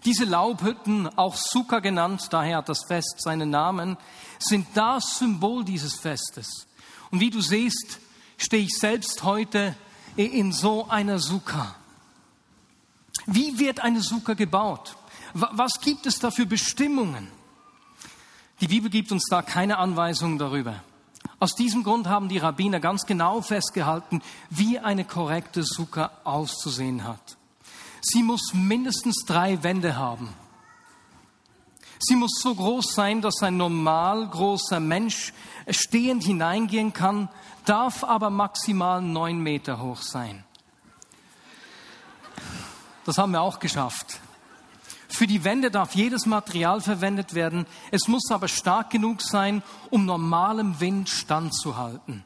Diese 0.04 0.24
Laubhütten, 0.24 1.08
auch 1.18 1.36
Sukkah 1.36 1.80
genannt, 1.80 2.28
daher 2.30 2.58
hat 2.58 2.68
das 2.68 2.84
Fest 2.86 3.16
seinen 3.18 3.50
Namen, 3.50 3.98
sind 4.38 4.66
das 4.74 5.18
Symbol 5.18 5.64
dieses 5.64 5.96
Festes. 5.96 6.66
Und 7.10 7.20
wie 7.20 7.30
du 7.30 7.40
siehst, 7.40 7.98
stehe 8.36 8.62
ich 8.62 8.78
selbst 8.78 9.24
heute 9.24 9.76
in 10.16 10.52
so 10.52 10.88
einer 10.88 11.18
Sukkah. 11.18 11.74
Wie 13.26 13.58
wird 13.58 13.80
eine 13.80 14.00
Sukkah 14.00 14.34
gebaut? 14.34 14.96
Was 15.34 15.80
gibt 15.80 16.06
es 16.06 16.18
da 16.18 16.30
für 16.30 16.46
Bestimmungen? 16.46 17.28
Die 18.60 18.68
Bibel 18.68 18.90
gibt 18.90 19.12
uns 19.12 19.24
da 19.28 19.42
keine 19.42 19.78
Anweisungen 19.78 20.38
darüber. 20.38 20.82
Aus 21.40 21.54
diesem 21.54 21.84
Grund 21.84 22.08
haben 22.08 22.28
die 22.28 22.38
Rabbiner 22.38 22.80
ganz 22.80 23.06
genau 23.06 23.40
festgehalten, 23.40 24.22
wie 24.50 24.78
eine 24.78 25.04
korrekte 25.04 25.62
Sukkah 25.62 26.10
auszusehen 26.24 27.04
hat. 27.04 27.36
Sie 28.00 28.22
muss 28.22 28.52
mindestens 28.54 29.24
drei 29.24 29.62
Wände 29.62 29.96
haben. 29.96 30.34
Sie 32.00 32.16
muss 32.16 32.40
so 32.40 32.54
groß 32.54 32.92
sein, 32.94 33.20
dass 33.22 33.42
ein 33.42 33.56
normal 33.56 34.28
großer 34.28 34.80
Mensch 34.80 35.32
stehend 35.68 36.24
hineingehen 36.24 36.92
kann, 36.92 37.28
darf 37.64 38.04
aber 38.04 38.30
maximal 38.30 39.02
neun 39.02 39.38
Meter 39.38 39.80
hoch 39.80 40.02
sein. 40.02 40.44
Das 43.04 43.18
haben 43.18 43.32
wir 43.32 43.42
auch 43.42 43.58
geschafft. 43.58 44.20
Für 45.08 45.26
die 45.26 45.42
Wände 45.42 45.70
darf 45.70 45.94
jedes 45.94 46.26
Material 46.26 46.80
verwendet 46.80 47.34
werden. 47.34 47.66
Es 47.90 48.08
muss 48.08 48.30
aber 48.30 48.46
stark 48.46 48.90
genug 48.90 49.22
sein, 49.22 49.62
um 49.90 50.04
normalem 50.04 50.80
Wind 50.80 51.08
standzuhalten. 51.08 52.24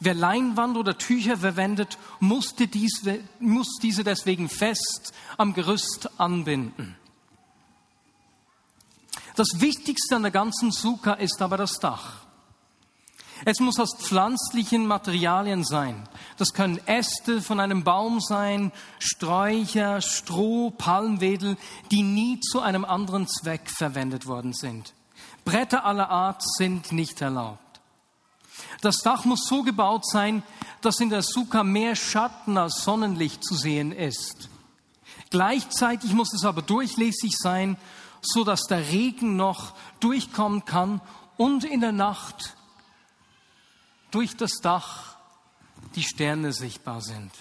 Wer 0.00 0.14
Leinwand 0.14 0.76
oder 0.76 0.98
Tücher 0.98 1.38
verwendet, 1.38 1.98
musste 2.20 2.66
diese, 2.66 3.20
muss 3.38 3.78
diese 3.80 4.04
deswegen 4.04 4.48
fest 4.48 5.14
am 5.38 5.54
Gerüst 5.54 6.10
anbinden. 6.18 6.96
Das 9.36 9.48
Wichtigste 9.56 10.16
an 10.16 10.22
der 10.22 10.32
ganzen 10.32 10.72
Suka 10.72 11.14
ist 11.14 11.40
aber 11.40 11.56
das 11.56 11.78
Dach. 11.78 12.25
Es 13.44 13.60
muss 13.60 13.78
aus 13.78 13.96
pflanzlichen 13.96 14.86
Materialien 14.86 15.64
sein. 15.64 16.08
Das 16.38 16.52
können 16.52 16.80
Äste 16.86 17.42
von 17.42 17.60
einem 17.60 17.84
Baum 17.84 18.20
sein, 18.20 18.72
Sträucher, 18.98 20.00
Stroh, 20.00 20.70
Palmwedel, 20.70 21.56
die 21.90 22.02
nie 22.02 22.40
zu 22.40 22.60
einem 22.60 22.84
anderen 22.84 23.28
Zweck 23.28 23.70
verwendet 23.70 24.26
worden 24.26 24.52
sind. 24.52 24.94
Bretter 25.44 25.84
aller 25.84 26.08
Art 26.08 26.42
sind 26.56 26.92
nicht 26.92 27.20
erlaubt. 27.20 27.60
Das 28.80 28.98
Dach 28.98 29.24
muss 29.24 29.46
so 29.46 29.62
gebaut 29.62 30.06
sein, 30.06 30.42
dass 30.80 31.00
in 31.00 31.10
der 31.10 31.22
Suka 31.22 31.62
mehr 31.62 31.94
Schatten 31.94 32.56
als 32.58 32.82
Sonnenlicht 32.82 33.44
zu 33.44 33.54
sehen 33.54 33.92
ist. 33.92 34.48
Gleichzeitig 35.30 36.12
muss 36.12 36.32
es 36.32 36.44
aber 36.44 36.62
durchlässig 36.62 37.36
sein 37.36 37.76
so 38.26 38.44
dass 38.44 38.62
der 38.62 38.88
Regen 38.88 39.36
noch 39.36 39.74
durchkommen 40.00 40.64
kann 40.64 41.00
und 41.36 41.64
in 41.64 41.80
der 41.80 41.92
Nacht 41.92 42.55
durch 44.10 44.36
das 44.36 44.60
Dach 44.62 45.16
die 45.94 46.02
Sterne 46.02 46.52
sichtbar 46.52 47.00
sind. 47.00 47.32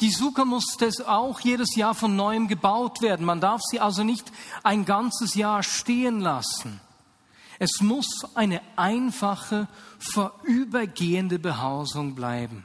Die 0.00 0.10
Suka 0.10 0.44
muss 0.44 0.76
das 0.78 1.00
auch 1.00 1.40
jedes 1.40 1.76
Jahr 1.76 1.94
von 1.94 2.16
neuem 2.16 2.48
gebaut 2.48 3.00
werden. 3.00 3.24
Man 3.24 3.40
darf 3.40 3.60
sie 3.62 3.80
also 3.80 4.02
nicht 4.02 4.30
ein 4.62 4.84
ganzes 4.84 5.34
Jahr 5.34 5.62
stehen 5.62 6.20
lassen. 6.20 6.80
Es 7.58 7.80
muss 7.80 8.26
eine 8.34 8.60
einfache, 8.76 9.68
vorübergehende 9.98 11.38
Behausung 11.38 12.14
bleiben. 12.14 12.64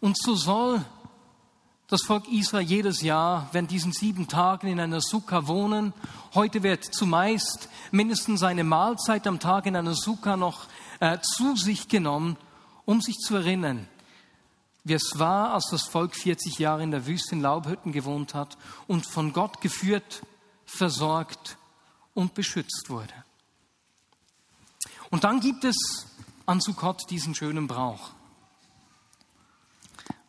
Und 0.00 0.16
so 0.16 0.34
soll 0.34 0.84
das 1.90 2.02
Volk 2.02 2.28
Israel 2.28 2.64
jedes 2.64 3.02
Jahr 3.02 3.48
während 3.50 3.70
diesen 3.72 3.92
sieben 3.92 4.28
Tagen 4.28 4.68
in 4.68 4.78
einer 4.78 5.00
Sukkah 5.00 5.48
wohnen. 5.48 5.92
Heute 6.34 6.62
wird 6.62 6.84
zumeist 6.84 7.68
mindestens 7.90 8.44
eine 8.44 8.62
Mahlzeit 8.62 9.26
am 9.26 9.40
Tag 9.40 9.66
in 9.66 9.74
einer 9.74 9.94
Sukkah 9.94 10.36
noch 10.36 10.68
äh, 11.00 11.18
zu 11.20 11.56
sich 11.56 11.88
genommen, 11.88 12.36
um 12.84 13.00
sich 13.00 13.16
zu 13.16 13.34
erinnern, 13.34 13.88
wie 14.84 14.94
es 14.94 15.18
war, 15.18 15.52
als 15.52 15.68
das 15.72 15.82
Volk 15.82 16.14
40 16.14 16.60
Jahre 16.60 16.84
in 16.84 16.92
der 16.92 17.06
Wüste 17.06 17.34
in 17.34 17.40
Laubhütten 17.40 17.90
gewohnt 17.90 18.34
hat 18.34 18.56
und 18.86 19.04
von 19.04 19.32
Gott 19.32 19.60
geführt 19.60 20.22
versorgt 20.64 21.58
und 22.14 22.34
beschützt 22.34 22.88
wurde. 22.88 23.12
Und 25.10 25.24
dann 25.24 25.40
gibt 25.40 25.64
es 25.64 26.06
an 26.46 26.60
Sukkot 26.60 27.10
diesen 27.10 27.34
schönen 27.34 27.66
Brauch. 27.66 28.10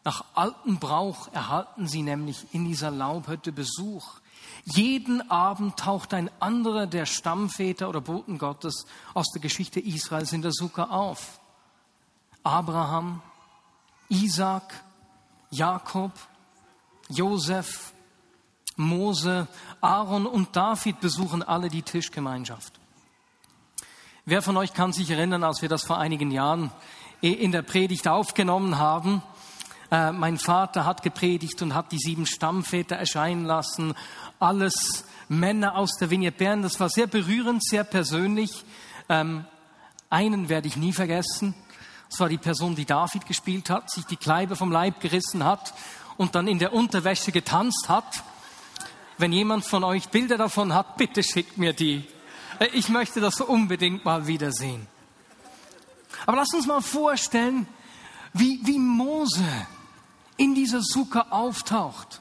Nach 0.03 0.25
altem 0.33 0.79
Brauch 0.79 1.31
erhalten 1.31 1.87
sie 1.87 2.01
nämlich 2.01 2.47
in 2.53 2.65
dieser 2.65 2.89
Laubhütte 2.89 3.51
Besuch. 3.51 4.19
Jeden 4.65 5.29
Abend 5.29 5.77
taucht 5.77 6.13
ein 6.13 6.29
anderer 6.39 6.87
der 6.87 7.05
Stammväter 7.05 7.87
oder 7.87 8.01
Boten 8.01 8.37
Gottes 8.37 8.85
aus 9.13 9.27
der 9.33 9.41
Geschichte 9.41 9.79
Israels 9.79 10.33
in 10.33 10.41
der 10.41 10.51
Sukkah 10.51 10.85
auf. 10.85 11.39
Abraham, 12.43 13.21
Isaac, 14.09 14.83
Jakob, 15.51 16.11
Josef, 17.09 17.93
Mose, 18.75 19.47
Aaron 19.81 20.25
und 20.25 20.55
David 20.55 20.99
besuchen 20.99 21.43
alle 21.43 21.69
die 21.69 21.83
Tischgemeinschaft. 21.83 22.79
Wer 24.25 24.41
von 24.41 24.57
euch 24.57 24.73
kann 24.73 24.93
sich 24.93 25.09
erinnern, 25.09 25.43
als 25.43 25.61
wir 25.61 25.69
das 25.69 25.83
vor 25.83 25.97
einigen 25.97 26.31
Jahren 26.31 26.71
in 27.21 27.51
der 27.51 27.61
Predigt 27.61 28.07
aufgenommen 28.07 28.77
haben? 28.77 29.21
Äh, 29.91 30.13
mein 30.13 30.37
Vater 30.37 30.85
hat 30.85 31.03
gepredigt 31.03 31.61
und 31.61 31.75
hat 31.75 31.91
die 31.91 31.97
sieben 31.97 32.25
Stammväter 32.25 32.95
erscheinen 32.95 33.43
lassen. 33.43 33.93
Alles 34.39 35.03
Männer 35.27 35.75
aus 35.75 35.97
der 35.99 36.09
Vignette 36.09 36.37
Bern. 36.37 36.61
Das 36.61 36.79
war 36.79 36.89
sehr 36.89 37.07
berührend, 37.07 37.63
sehr 37.63 37.83
persönlich. 37.83 38.63
Ähm, 39.09 39.45
einen 40.09 40.47
werde 40.47 40.69
ich 40.69 40.77
nie 40.77 40.93
vergessen. 40.93 41.53
Das 42.09 42.19
war 42.21 42.29
die 42.29 42.37
Person, 42.37 42.75
die 42.75 42.85
David 42.85 43.25
gespielt 43.25 43.69
hat, 43.69 43.91
sich 43.91 44.05
die 44.05 44.17
Kleiber 44.17 44.55
vom 44.55 44.71
Leib 44.71 45.01
gerissen 45.01 45.43
hat 45.43 45.73
und 46.17 46.35
dann 46.35 46.47
in 46.47 46.59
der 46.59 46.73
Unterwäsche 46.73 47.31
getanzt 47.33 47.87
hat. 47.89 48.23
Wenn 49.17 49.33
jemand 49.33 49.65
von 49.65 49.83
euch 49.83 50.09
Bilder 50.09 50.37
davon 50.37 50.73
hat, 50.73 50.97
bitte 50.97 51.21
schickt 51.21 51.57
mir 51.57 51.73
die. 51.73 52.05
Äh, 52.59 52.67
ich 52.73 52.87
möchte 52.87 53.19
das 53.19 53.41
unbedingt 53.41 54.05
mal 54.05 54.25
wiedersehen. 54.25 54.87
Aber 56.25 56.37
lass 56.37 56.53
uns 56.53 56.65
mal 56.65 56.81
vorstellen, 56.81 57.67
wie, 58.33 58.61
wie 58.63 58.79
Mose 58.79 59.43
in 60.41 60.55
dieser 60.55 60.81
Suppe 60.81 61.31
auftaucht 61.31 62.19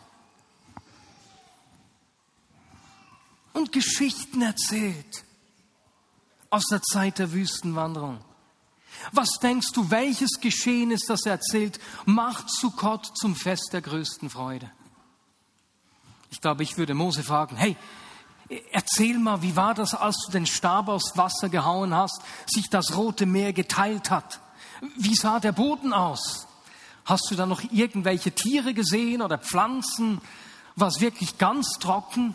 und 3.55 3.73
Geschichten 3.73 4.43
erzählt 4.43 5.25
aus 6.51 6.67
der 6.71 6.83
Zeit 6.83 7.19
der 7.19 7.33
Wüstenwanderung. 7.33 8.21
Was 9.13 9.31
denkst 9.41 9.73
du, 9.73 9.91
welches 9.91 10.39
Geschehen 10.39 10.91
ist, 10.91 11.09
das 11.09 11.25
er 11.25 11.33
erzählt, 11.33 11.81
macht 12.05 12.51
Sukkot 12.51 13.17
zum 13.17 13.35
Fest 13.35 13.71
der 13.73 13.81
größten 13.81 14.29
Freude? 14.29 14.71
Ich 16.31 16.43
glaube, 16.43 16.63
ich 16.63 16.77
würde 16.77 16.93
Mose 16.93 17.23
fragen, 17.23 17.57
hey, 17.57 17.75
erzähl 18.71 19.19
mal, 19.19 19.41
wie 19.41 19.57
war 19.57 19.73
das, 19.73 19.95
als 19.95 20.27
du 20.27 20.33
den 20.33 20.45
Stab 20.45 20.89
aus 20.89 21.17
Wasser 21.17 21.49
gehauen 21.49 21.95
hast, 21.95 22.21
sich 22.47 22.69
das 22.69 22.95
Rote 22.95 23.25
Meer 23.25 23.55
geteilt 23.55 24.11
hat? 24.11 24.41
Wie 24.99 25.15
sah 25.15 25.41
der 25.41 25.53
Boden 25.53 25.95
aus? 25.95 26.47
Hast 27.05 27.31
du 27.31 27.35
da 27.35 27.47
noch 27.47 27.63
irgendwelche 27.73 28.33
Tiere 28.33 28.75
gesehen 28.75 29.23
oder 29.23 29.39
Pflanzen? 29.39 30.21
War 30.77 30.89
es 30.89 31.01
wirklich 31.01 31.39
ganz 31.39 31.79
trocken? 31.81 32.35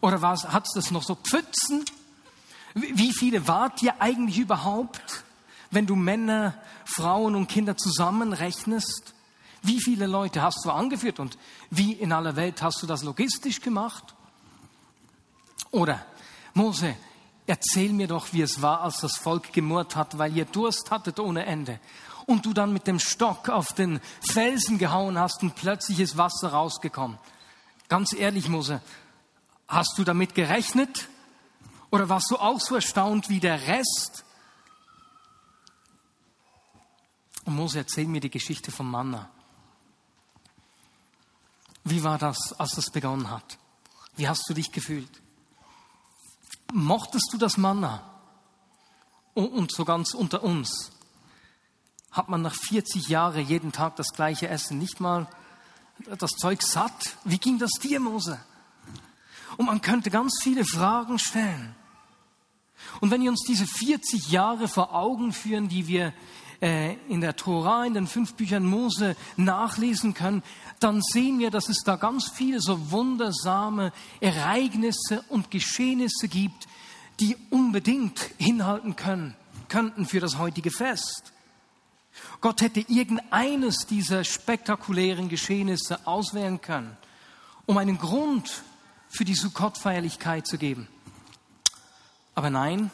Oder 0.00 0.20
hat 0.20 0.66
es 0.76 0.90
noch 0.90 1.02
so 1.02 1.14
Pfützen? 1.14 1.84
Wie 2.74 3.12
viele 3.12 3.46
wart 3.46 3.82
ihr 3.82 4.00
eigentlich 4.00 4.38
überhaupt, 4.38 5.24
wenn 5.70 5.86
du 5.86 5.94
Männer, 5.94 6.54
Frauen 6.84 7.34
und 7.34 7.46
Kinder 7.46 7.76
zusammenrechnest? 7.76 9.14
Wie 9.62 9.80
viele 9.80 10.06
Leute 10.06 10.42
hast 10.42 10.64
du 10.64 10.70
angeführt 10.70 11.20
und 11.20 11.38
wie 11.70 11.92
in 11.92 12.12
aller 12.12 12.36
Welt 12.36 12.60
hast 12.60 12.82
du 12.82 12.86
das 12.86 13.02
logistisch 13.02 13.60
gemacht? 13.60 14.14
Oder 15.70 16.04
Mose, 16.52 16.96
erzähl 17.46 17.92
mir 17.92 18.06
doch, 18.06 18.32
wie 18.32 18.42
es 18.42 18.60
war, 18.60 18.82
als 18.82 18.98
das 18.98 19.16
Volk 19.16 19.52
gemurrt 19.52 19.96
hat, 19.96 20.18
weil 20.18 20.36
ihr 20.36 20.44
Durst 20.44 20.90
hattet 20.90 21.18
ohne 21.18 21.46
Ende 21.46 21.80
und 22.26 22.46
du 22.46 22.52
dann 22.52 22.72
mit 22.72 22.86
dem 22.86 22.98
Stock 22.98 23.48
auf 23.48 23.72
den 23.72 24.00
Felsen 24.20 24.78
gehauen 24.78 25.18
hast 25.18 25.42
und 25.42 25.54
plötzlich 25.54 26.00
ist 26.00 26.16
Wasser 26.16 26.48
rausgekommen. 26.48 27.18
Ganz 27.88 28.12
ehrlich, 28.12 28.48
Mose, 28.48 28.80
hast 29.68 29.98
du 29.98 30.04
damit 30.04 30.34
gerechnet? 30.34 31.08
Oder 31.90 32.08
warst 32.08 32.30
du 32.30 32.36
auch 32.36 32.60
so 32.60 32.74
erstaunt 32.74 33.28
wie 33.28 33.40
der 33.40 33.66
Rest? 33.66 34.24
Und 37.44 37.56
Mose, 37.56 37.78
erzähl 37.78 38.06
mir 38.06 38.20
die 38.20 38.30
Geschichte 38.30 38.72
vom 38.72 38.90
Manna. 38.90 39.28
Wie 41.84 42.02
war 42.02 42.18
das, 42.18 42.54
als 42.58 42.72
das 42.72 42.90
begonnen 42.90 43.30
hat? 43.30 43.58
Wie 44.16 44.26
hast 44.26 44.48
du 44.48 44.54
dich 44.54 44.72
gefühlt? 44.72 45.22
Mochtest 46.72 47.28
du 47.32 47.38
das 47.38 47.58
Manna? 47.58 48.02
Und 49.34 49.72
so 49.72 49.84
ganz 49.84 50.14
unter 50.14 50.42
uns 50.42 50.93
hat 52.14 52.28
man 52.28 52.42
nach 52.42 52.54
40 52.54 53.08
Jahren 53.08 53.44
jeden 53.44 53.72
Tag 53.72 53.96
das 53.96 54.12
gleiche 54.12 54.48
Essen, 54.48 54.78
nicht 54.78 55.00
mal 55.00 55.26
das 56.18 56.30
Zeug 56.30 56.62
satt. 56.62 57.16
Wie 57.24 57.38
ging 57.38 57.58
das 57.58 57.72
dir, 57.82 58.00
Mose? 58.00 58.40
Und 59.56 59.66
man 59.66 59.82
könnte 59.82 60.10
ganz 60.10 60.38
viele 60.40 60.64
Fragen 60.64 61.18
stellen. 61.18 61.74
Und 63.00 63.10
wenn 63.10 63.22
wir 63.22 63.30
uns 63.30 63.42
diese 63.46 63.66
40 63.66 64.30
Jahre 64.30 64.68
vor 64.68 64.94
Augen 64.94 65.32
führen, 65.32 65.68
die 65.68 65.88
wir 65.88 66.12
äh, 66.60 66.94
in 67.08 67.20
der 67.20 67.34
Tora, 67.34 67.84
in 67.84 67.94
den 67.94 68.06
fünf 68.06 68.34
Büchern 68.34 68.64
Mose 68.64 69.16
nachlesen 69.36 70.14
können, 70.14 70.44
dann 70.78 71.02
sehen 71.02 71.40
wir, 71.40 71.50
dass 71.50 71.68
es 71.68 71.82
da 71.84 71.96
ganz 71.96 72.30
viele 72.30 72.60
so 72.60 72.92
wundersame 72.92 73.92
Ereignisse 74.20 75.24
und 75.28 75.50
Geschehnisse 75.50 76.28
gibt, 76.28 76.68
die 77.18 77.36
unbedingt 77.50 78.20
hinhalten 78.38 78.94
können, 78.94 79.34
könnten 79.68 80.06
für 80.06 80.20
das 80.20 80.38
heutige 80.38 80.70
Fest. 80.70 81.33
Gott 82.40 82.60
hätte 82.60 82.80
irgendeines 82.80 83.86
dieser 83.86 84.24
spektakulären 84.24 85.28
Geschehnisse 85.28 86.06
auswählen 86.06 86.60
können, 86.60 86.96
um 87.66 87.78
einen 87.78 87.98
Grund 87.98 88.62
für 89.08 89.24
die 89.24 89.34
Sukkot-Feierlichkeit 89.34 90.46
zu 90.46 90.58
geben. 90.58 90.88
Aber 92.34 92.50
nein, 92.50 92.90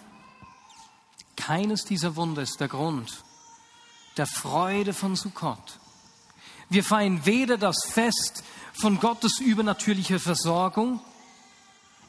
keines 1.37 1.85
dieser 1.85 2.17
Wunder 2.17 2.43
ist 2.43 2.61
der 2.61 2.69
Grund 2.69 3.25
der 4.17 4.27
Freude 4.27 4.93
von 4.93 5.17
Sukkot. 5.17 5.79
Wir 6.69 6.85
feiern 6.85 7.25
weder 7.25 7.57
das 7.57 7.77
Fest 7.89 8.45
von 8.73 9.01
Gottes 9.01 9.41
übernatürlicher 9.41 10.21
Versorgung, 10.21 11.01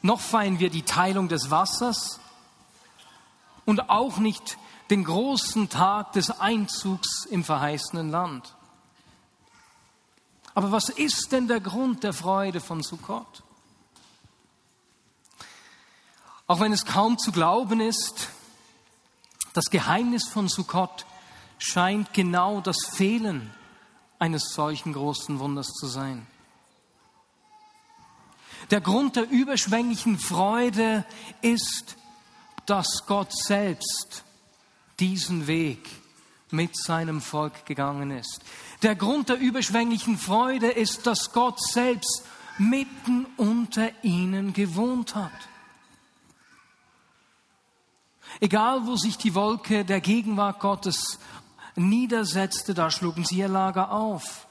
noch 0.02 0.20
feiern 0.20 0.58
wir 0.58 0.70
die 0.70 0.82
Teilung 0.82 1.28
des 1.28 1.50
Wassers 1.50 2.20
und 3.64 3.88
auch 3.88 4.18
nicht 4.18 4.58
den 4.92 5.04
großen 5.04 5.70
Tag 5.70 6.12
des 6.12 6.30
Einzugs 6.30 7.24
im 7.24 7.44
verheißenen 7.44 8.10
Land. 8.10 8.54
Aber 10.52 10.70
was 10.70 10.90
ist 10.90 11.32
denn 11.32 11.48
der 11.48 11.60
Grund 11.60 12.04
der 12.04 12.12
Freude 12.12 12.60
von 12.60 12.82
Sukkot? 12.82 13.42
Auch 16.46 16.60
wenn 16.60 16.74
es 16.74 16.84
kaum 16.84 17.16
zu 17.16 17.32
glauben 17.32 17.80
ist, 17.80 18.28
das 19.54 19.70
Geheimnis 19.70 20.28
von 20.28 20.50
Sukkot 20.50 21.06
scheint 21.56 22.12
genau 22.12 22.60
das 22.60 22.76
Fehlen 22.94 23.50
eines 24.18 24.52
solchen 24.52 24.92
großen 24.92 25.38
Wunders 25.38 25.68
zu 25.68 25.86
sein. 25.86 26.26
Der 28.70 28.82
Grund 28.82 29.16
der 29.16 29.30
überschwänglichen 29.30 30.18
Freude 30.18 31.06
ist, 31.40 31.96
dass 32.66 33.06
Gott 33.06 33.32
selbst 33.32 34.24
diesen 35.02 35.48
Weg 35.48 35.88
mit 36.52 36.76
seinem 36.76 37.20
Volk 37.20 37.66
gegangen 37.66 38.12
ist. 38.12 38.40
Der 38.82 38.94
Grund 38.94 39.28
der 39.28 39.38
überschwänglichen 39.38 40.16
Freude 40.16 40.68
ist, 40.68 41.08
dass 41.08 41.32
Gott 41.32 41.60
selbst 41.60 42.24
mitten 42.56 43.26
unter 43.36 43.90
ihnen 44.04 44.52
gewohnt 44.52 45.16
hat. 45.16 45.32
Egal, 48.40 48.86
wo 48.86 48.94
sich 48.94 49.18
die 49.18 49.34
Wolke 49.34 49.84
der 49.84 50.00
Gegenwart 50.00 50.60
Gottes 50.60 51.18
niedersetzte, 51.74 52.72
da 52.72 52.88
schlugen 52.88 53.24
sie 53.24 53.38
ihr 53.38 53.48
Lager 53.48 53.90
auf. 53.90 54.46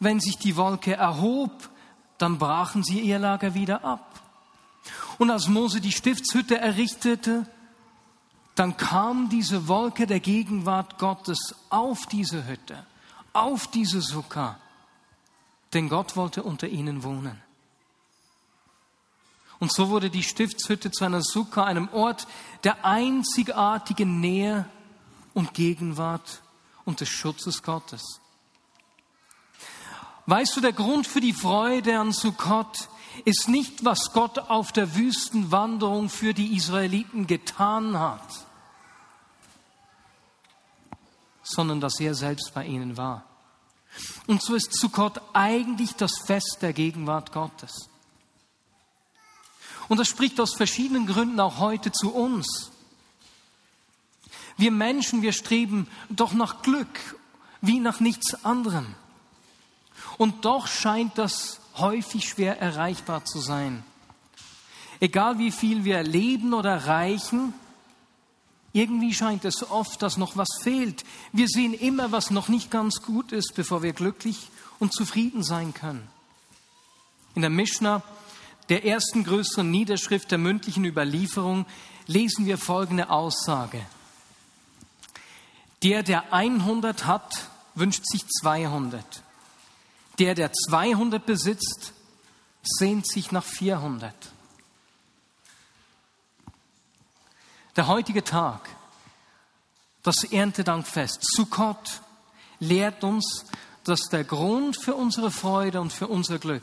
Wenn 0.00 0.18
sich 0.18 0.38
die 0.38 0.56
Wolke 0.56 0.94
erhob, 0.94 1.68
dann 2.16 2.38
brachen 2.38 2.82
sie 2.82 3.00
ihr 3.00 3.18
Lager 3.18 3.54
wieder 3.54 3.84
ab. 3.84 4.22
Und 5.18 5.30
als 5.30 5.48
Mose 5.48 5.82
die 5.82 5.92
Stiftshütte 5.92 6.58
errichtete, 6.58 7.46
dann 8.54 8.76
kam 8.76 9.28
diese 9.28 9.68
Wolke 9.68 10.06
der 10.06 10.20
Gegenwart 10.20 10.98
Gottes 10.98 11.54
auf 11.70 12.06
diese 12.06 12.46
Hütte, 12.46 12.86
auf 13.32 13.66
diese 13.66 14.00
Sukkah, 14.00 14.58
denn 15.72 15.88
Gott 15.88 16.16
wollte 16.16 16.42
unter 16.42 16.68
ihnen 16.68 17.02
wohnen. 17.02 17.42
Und 19.58 19.72
so 19.72 19.88
wurde 19.88 20.10
die 20.10 20.22
Stiftshütte 20.22 20.90
zu 20.90 21.04
einer 21.04 21.22
Sukkah, 21.22 21.64
einem 21.64 21.88
Ort 21.88 22.26
der 22.64 22.84
einzigartigen 22.84 24.20
Nähe 24.20 24.68
und 25.32 25.54
Gegenwart 25.54 26.42
und 26.84 27.00
des 27.00 27.08
Schutzes 27.08 27.62
Gottes. 27.62 28.20
Weißt 30.26 30.56
du, 30.56 30.60
der 30.60 30.72
Grund 30.72 31.06
für 31.06 31.20
die 31.20 31.32
Freude 31.32 31.98
an 31.98 32.12
Sukkot 32.12 32.88
ist 33.24 33.48
nicht, 33.48 33.84
was 33.84 34.12
Gott 34.12 34.38
auf 34.38 34.72
der 34.72 34.94
Wüstenwanderung 34.94 36.08
für 36.08 36.34
die 36.34 36.56
Israeliten 36.56 37.26
getan 37.26 37.98
hat, 37.98 38.43
sondern 41.44 41.80
dass 41.80 42.00
er 42.00 42.14
selbst 42.14 42.52
bei 42.54 42.64
ihnen 42.64 42.96
war. 42.96 43.24
Und 44.26 44.42
so 44.42 44.54
ist 44.54 44.72
Sukkot 44.72 45.20
eigentlich 45.32 45.94
das 45.94 46.12
Fest 46.26 46.58
der 46.62 46.72
Gegenwart 46.72 47.30
Gottes. 47.32 47.88
Und 49.88 50.00
das 50.00 50.08
spricht 50.08 50.40
aus 50.40 50.54
verschiedenen 50.54 51.06
Gründen 51.06 51.38
auch 51.38 51.58
heute 51.58 51.92
zu 51.92 52.12
uns. 52.12 52.72
Wir 54.56 54.70
Menschen, 54.70 55.22
wir 55.22 55.32
streben 55.32 55.88
doch 56.08 56.32
nach 56.32 56.62
Glück 56.62 57.16
wie 57.60 57.80
nach 57.80 58.00
nichts 58.00 58.44
anderem. 58.44 58.94
Und 60.16 60.44
doch 60.44 60.66
scheint 60.66 61.18
das 61.18 61.60
häufig 61.76 62.28
schwer 62.28 62.60
erreichbar 62.60 63.24
zu 63.24 63.40
sein. 63.40 63.84
Egal 65.00 65.38
wie 65.38 65.50
viel 65.50 65.84
wir 65.84 65.96
erleben 65.96 66.54
oder 66.54 66.70
erreichen, 66.70 67.52
irgendwie 68.74 69.14
scheint 69.14 69.44
es 69.44 69.70
oft, 69.70 70.02
dass 70.02 70.16
noch 70.16 70.36
was 70.36 70.48
fehlt. 70.60 71.04
Wir 71.32 71.46
sehen 71.48 71.72
immer, 71.74 72.10
was 72.10 72.30
noch 72.30 72.48
nicht 72.48 72.72
ganz 72.72 73.02
gut 73.02 73.30
ist, 73.30 73.54
bevor 73.54 73.84
wir 73.84 73.92
glücklich 73.92 74.48
und 74.80 74.92
zufrieden 74.92 75.44
sein 75.44 75.72
können. 75.72 76.06
In 77.36 77.42
der 77.42 77.50
Mishnah, 77.50 78.02
der 78.68 78.84
ersten 78.84 79.22
größeren 79.22 79.70
Niederschrift 79.70 80.32
der 80.32 80.38
mündlichen 80.38 80.84
Überlieferung, 80.84 81.66
lesen 82.08 82.46
wir 82.46 82.58
folgende 82.58 83.10
Aussage. 83.10 83.80
Der, 85.84 86.02
der 86.02 86.32
100 86.32 87.06
hat, 87.06 87.48
wünscht 87.76 88.02
sich 88.04 88.26
200. 88.26 89.04
Der, 90.18 90.34
der 90.34 90.52
200 90.52 91.24
besitzt, 91.24 91.92
sehnt 92.64 93.06
sich 93.06 93.30
nach 93.30 93.44
400. 93.44 94.12
Der 97.76 97.88
heutige 97.88 98.22
Tag, 98.22 98.68
das 100.02 100.22
Erntedankfest, 100.24 101.18
Sukkot, 101.22 102.02
lehrt 102.60 103.02
uns, 103.02 103.46
dass 103.82 104.08
der 104.10 104.24
Grund 104.24 104.76
für 104.80 104.94
unsere 104.94 105.30
Freude 105.30 105.80
und 105.80 105.92
für 105.92 106.06
unser 106.06 106.38
Glück 106.38 106.62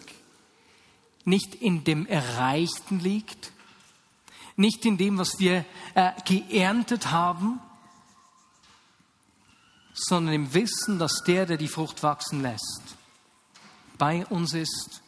nicht 1.26 1.56
in 1.56 1.84
dem 1.84 2.08
Erreichten 2.08 3.00
liegt, 3.00 3.52
nicht 4.56 4.86
in 4.86 4.98
dem, 4.98 5.18
was 5.18 5.40
wir 5.40 5.66
äh, 5.96 6.12
geerntet 6.26 7.12
haben, 7.12 7.60
sondern 9.94 10.34
im 10.34 10.54
Wissen, 10.54 10.98
dass 10.98 11.24
der, 11.28 11.46
der 11.46 11.58
die 11.58 11.68
Frucht 11.68 12.04
wachsen 12.04 12.42
lässt, 12.42 12.82
bei 13.98 14.26
uns 14.28 14.54
ist 14.54 15.02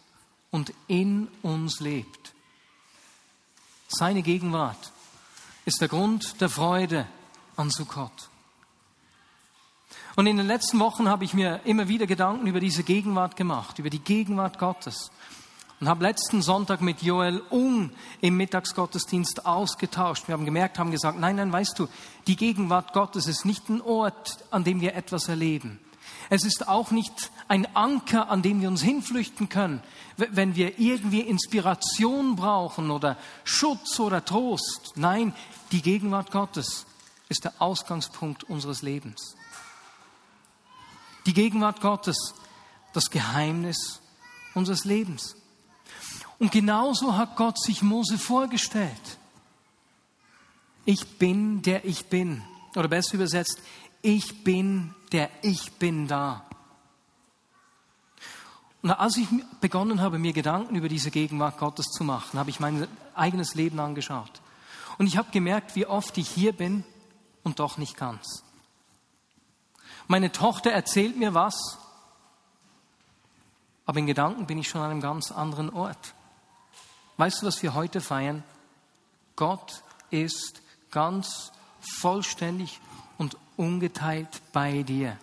und 0.52 0.74
in 0.88 1.30
uns 1.42 1.80
lebt. 1.80 2.34
Seine 3.88 4.22
Gegenwart 4.22 4.93
ist 5.66 5.82
der 5.82 5.88
Grund 5.88 6.42
der 6.42 6.50
Freude 6.50 7.08
an 7.56 7.70
Sukkot. 7.70 8.30
Und 10.16 10.28
in 10.28 10.38
den 10.38 10.46
letzten 10.48 10.80
Wochen 10.80 11.10
habe 11.10 11.24
ich 11.24 11.34
mir 11.34 11.62
immer 11.66 11.88
wieder 11.88 12.06
Gedanken 12.06 12.46
über 12.46 12.60
diese 12.60 12.84
Gegenwart 12.84 13.36
gemacht, 13.36 13.80
über 13.80 13.90
die 13.90 14.00
Gegenwart 14.00 14.60
Gottes. 14.60 15.12
Und 15.80 15.90
habe 15.90 16.04
letzten 16.04 16.42
Sonntag 16.42 16.82
mit 16.82 17.02
Joel 17.02 17.42
Ung 17.50 17.92
im 18.22 18.38
Mittagsgottesdienst 18.38 19.46
ausgetauscht. 19.46 20.28
Wir 20.28 20.34
haben 20.34 20.46
gemerkt, 20.46 20.78
haben 20.80 20.92
gesagt, 20.92 21.20
nein, 21.20 21.38
nein, 21.38 21.52
weißt 21.52 21.78
du, 21.80 21.88
die 22.28 22.36
Gegenwart 22.36 22.94
Gottes 22.94 23.28
ist 23.28 23.44
nicht 23.44 23.70
ein 23.70 23.82
Ort, 23.82 24.38
an 24.52 24.64
dem 24.64 24.82
wir 24.82 24.96
etwas 24.96 25.28
erleben. 25.28 25.80
Es 26.34 26.46
ist 26.46 26.68
auch 26.68 26.90
nicht 26.90 27.30
ein 27.48 27.76
Anker, 27.76 28.28
an 28.32 28.42
dem 28.42 28.60
wir 28.60 28.68
uns 28.68 28.82
hinflüchten 28.82 29.50
können, 29.50 29.84
wenn 30.18 30.56
wir 30.56 30.80
irgendwie 30.80 31.20
Inspiration 31.20 32.36
brauchen 32.36 32.90
oder 32.90 33.18
Schutz 33.44 34.00
oder 34.00 34.26
Trost. 34.26 34.94
Nein, 34.96 35.36
die 35.72 35.84
Gegenwart 35.84 36.32
Gottes 36.32 36.88
ist 37.30 37.44
der 37.44 37.54
Ausgangspunkt 37.60 38.46
unseres 38.46 38.82
Lebens. 38.82 39.36
Die 41.28 41.36
Gegenwart 41.36 41.82
Gottes, 41.82 42.34
das 42.94 43.12
Geheimnis 43.12 44.02
unseres 44.56 44.86
Lebens. 44.86 45.36
Und 46.40 46.52
genauso 46.52 47.16
hat 47.16 47.36
Gott 47.36 47.62
sich 47.62 47.84
Mose 47.84 48.18
vorgestellt. 48.18 49.20
Ich 50.86 51.20
bin, 51.20 51.62
der 51.62 51.86
ich 51.86 52.08
bin. 52.08 52.42
Oder 52.76 52.88
besser 52.88 53.14
übersetzt, 53.14 53.62
ich 54.04 54.44
bin, 54.44 54.94
der 55.12 55.32
ich 55.42 55.72
bin 55.74 56.08
da. 56.08 56.46
Und 58.84 58.92
als 58.92 59.18
ich 59.18 59.28
begonnen 59.62 60.02
habe, 60.02 60.20
mir 60.20 60.34
Gedanken 60.34 60.76
über 60.76 60.90
diese 60.90 61.10
Gegenwart 61.10 61.58
Gottes 61.58 61.88
zu 61.88 62.04
machen, 62.04 62.38
habe 62.38 62.50
ich 62.50 62.60
mein 62.60 62.88
eigenes 63.16 63.56
Leben 63.56 63.80
angeschaut. 63.80 64.42
Und 64.98 65.08
ich 65.08 65.18
habe 65.18 65.32
gemerkt, 65.32 65.76
wie 65.76 65.88
oft 65.88 66.18
ich 66.18 66.30
hier 66.30 66.52
bin 66.52 66.84
und 67.44 67.60
doch 67.60 67.78
nicht 67.78 67.96
ganz. 67.96 68.44
Meine 70.08 70.34
Tochter 70.34 70.72
erzählt 70.72 71.18
mir 71.18 71.34
was, 71.34 71.56
aber 73.86 74.00
in 74.00 74.08
Gedanken 74.08 74.48
bin 74.48 74.58
ich 74.58 74.68
schon 74.68 74.82
an 74.82 74.92
einem 74.92 75.02
ganz 75.02 75.32
anderen 75.32 75.70
Ort. 75.70 76.14
Weißt 77.16 77.42
du, 77.42 77.46
was 77.46 77.64
wir 77.64 77.74
heute 77.74 78.02
feiern? 78.02 78.44
Gott 79.38 79.82
ist 80.10 80.62
ganz 80.92 81.52
vollständig 81.80 82.82
ungeteilt 83.58 84.42
bei 84.52 84.84
dir. 84.84 85.18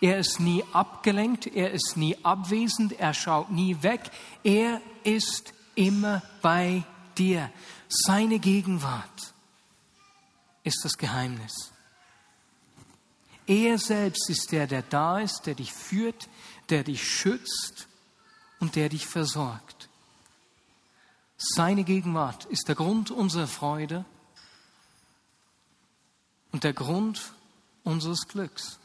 Er 0.00 0.18
ist 0.18 0.40
nie 0.40 0.64
abgelenkt, 0.72 1.46
er 1.46 1.70
ist 1.70 1.96
nie 1.96 2.16
abwesend, 2.24 2.92
er 2.98 3.14
schaut 3.14 3.50
nie 3.50 3.82
weg, 3.82 4.10
er 4.42 4.80
ist 5.02 5.54
immer 5.74 6.22
bei 6.42 6.84
dir. 7.16 7.50
Seine 7.88 8.38
Gegenwart 8.38 9.34
ist 10.62 10.84
das 10.84 10.96
Geheimnis. 10.98 11.72
Er 13.46 13.78
selbst 13.78 14.28
ist 14.30 14.52
der, 14.52 14.66
der 14.66 14.82
da 14.82 15.18
ist, 15.18 15.42
der 15.46 15.54
dich 15.54 15.72
führt, 15.72 16.28
der 16.70 16.82
dich 16.82 17.06
schützt 17.06 17.88
und 18.58 18.74
der 18.76 18.88
dich 18.88 19.06
versorgt. 19.06 19.88
Seine 21.36 21.84
Gegenwart 21.84 22.46
ist 22.46 22.68
der 22.68 22.74
Grund 22.74 23.10
unserer 23.10 23.46
Freude 23.46 24.04
und 26.52 26.64
der 26.64 26.72
Grund 26.72 27.34
unseres 27.84 28.26
Glücks. 28.26 28.78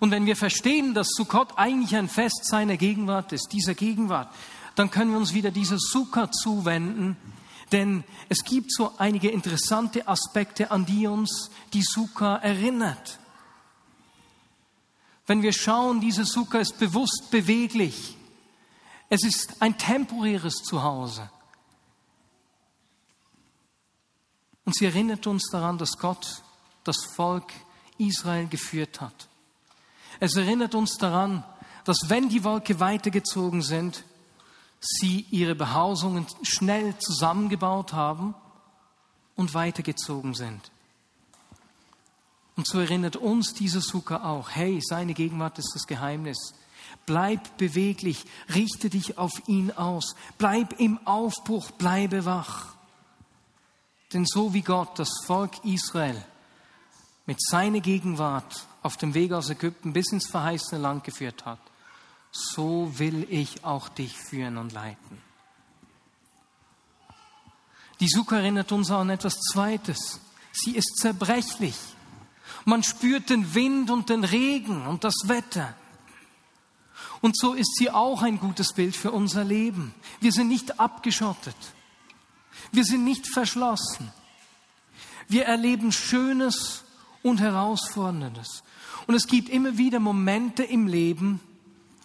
Und 0.00 0.10
wenn 0.10 0.26
wir 0.26 0.36
verstehen, 0.36 0.94
dass 0.94 1.10
Sukkot 1.10 1.58
eigentlich 1.58 1.94
ein 1.94 2.08
Fest 2.08 2.46
seiner 2.46 2.76
Gegenwart 2.76 3.32
ist, 3.32 3.52
dieser 3.52 3.74
Gegenwart, 3.74 4.34
dann 4.74 4.90
können 4.90 5.10
wir 5.10 5.18
uns 5.18 5.34
wieder 5.34 5.50
dieser 5.50 5.78
Sukkot 5.78 6.34
zuwenden, 6.34 7.16
denn 7.72 8.02
es 8.28 8.42
gibt 8.44 8.72
so 8.72 8.94
einige 8.98 9.30
interessante 9.30 10.08
Aspekte, 10.08 10.70
an 10.70 10.86
die 10.86 11.06
uns 11.06 11.50
die 11.72 11.82
Sukkah 11.82 12.36
erinnert. 12.36 13.18
Wenn 15.26 15.42
wir 15.42 15.52
schauen, 15.52 16.00
diese 16.00 16.24
Sukkah 16.24 16.58
ist 16.58 16.78
bewusst 16.78 17.30
beweglich. 17.30 18.16
Es 19.08 19.22
ist 19.22 19.60
ein 19.60 19.78
temporäres 19.78 20.54
Zuhause. 20.64 21.30
Und 24.64 24.76
sie 24.76 24.86
erinnert 24.86 25.26
uns 25.26 25.48
daran, 25.50 25.78
dass 25.78 25.98
Gott 25.98 26.42
das 26.90 27.04
Volk 27.14 27.52
Israel 27.98 28.48
geführt 28.48 29.00
hat. 29.00 29.28
Es 30.18 30.34
erinnert 30.34 30.74
uns 30.74 30.96
daran, 30.98 31.44
dass 31.84 32.08
wenn 32.08 32.28
die 32.28 32.42
Wolke 32.42 32.80
weitergezogen 32.80 33.62
sind, 33.62 34.04
sie 34.80 35.26
ihre 35.30 35.54
Behausungen 35.54 36.26
schnell 36.42 36.98
zusammengebaut 36.98 37.92
haben 37.92 38.34
und 39.36 39.54
weitergezogen 39.54 40.34
sind. 40.34 40.72
Und 42.56 42.66
so 42.66 42.80
erinnert 42.80 43.16
uns 43.16 43.54
dieser 43.54 43.80
Sukkah 43.80 44.28
auch, 44.28 44.50
hey, 44.50 44.80
seine 44.82 45.14
Gegenwart 45.14 45.58
ist 45.58 45.72
das 45.74 45.86
Geheimnis. 45.86 46.54
Bleib 47.06 47.56
beweglich, 47.56 48.24
richte 48.52 48.90
dich 48.90 49.16
auf 49.16 49.32
ihn 49.46 49.70
aus, 49.70 50.16
bleib 50.38 50.78
im 50.80 50.98
Aufbruch, 51.06 51.70
bleibe 51.70 52.24
wach. 52.24 52.74
Denn 54.12 54.26
so 54.26 54.52
wie 54.52 54.62
Gott 54.62 54.98
das 54.98 55.10
Volk 55.24 55.64
Israel 55.64 56.22
mit 57.30 57.40
seiner 57.40 57.78
Gegenwart 57.78 58.66
auf 58.82 58.96
dem 58.96 59.14
Weg 59.14 59.30
aus 59.30 59.50
Ägypten 59.50 59.92
bis 59.92 60.10
ins 60.10 60.26
verheißene 60.26 60.80
Land 60.80 61.04
geführt 61.04 61.46
hat, 61.46 61.60
so 62.32 62.98
will 62.98 63.24
ich 63.30 63.64
auch 63.64 63.88
dich 63.88 64.18
führen 64.18 64.58
und 64.58 64.72
leiten. 64.72 65.22
Die 68.00 68.08
Suche 68.08 68.34
erinnert 68.34 68.72
uns 68.72 68.90
an 68.90 69.10
etwas 69.10 69.38
Zweites. 69.52 70.18
Sie 70.50 70.72
ist 70.72 70.96
zerbrechlich. 70.96 71.76
Man 72.64 72.82
spürt 72.82 73.30
den 73.30 73.54
Wind 73.54 73.92
und 73.92 74.10
den 74.10 74.24
Regen 74.24 74.88
und 74.88 75.04
das 75.04 75.14
Wetter. 75.26 75.72
Und 77.20 77.38
so 77.38 77.54
ist 77.54 77.76
sie 77.76 77.92
auch 77.92 78.22
ein 78.22 78.40
gutes 78.40 78.72
Bild 78.72 78.96
für 78.96 79.12
unser 79.12 79.44
Leben. 79.44 79.94
Wir 80.20 80.32
sind 80.32 80.48
nicht 80.48 80.80
abgeschottet. 80.80 81.54
Wir 82.72 82.82
sind 82.82 83.04
nicht 83.04 83.28
verschlossen. 83.28 84.12
Wir 85.28 85.44
erleben 85.44 85.92
Schönes 85.92 86.82
und 87.22 87.40
Herausforderndes. 87.40 88.62
Und 89.06 89.14
es 89.14 89.26
gibt 89.26 89.48
immer 89.48 89.76
wieder 89.78 90.00
Momente 90.00 90.62
im 90.62 90.86
Leben, 90.86 91.40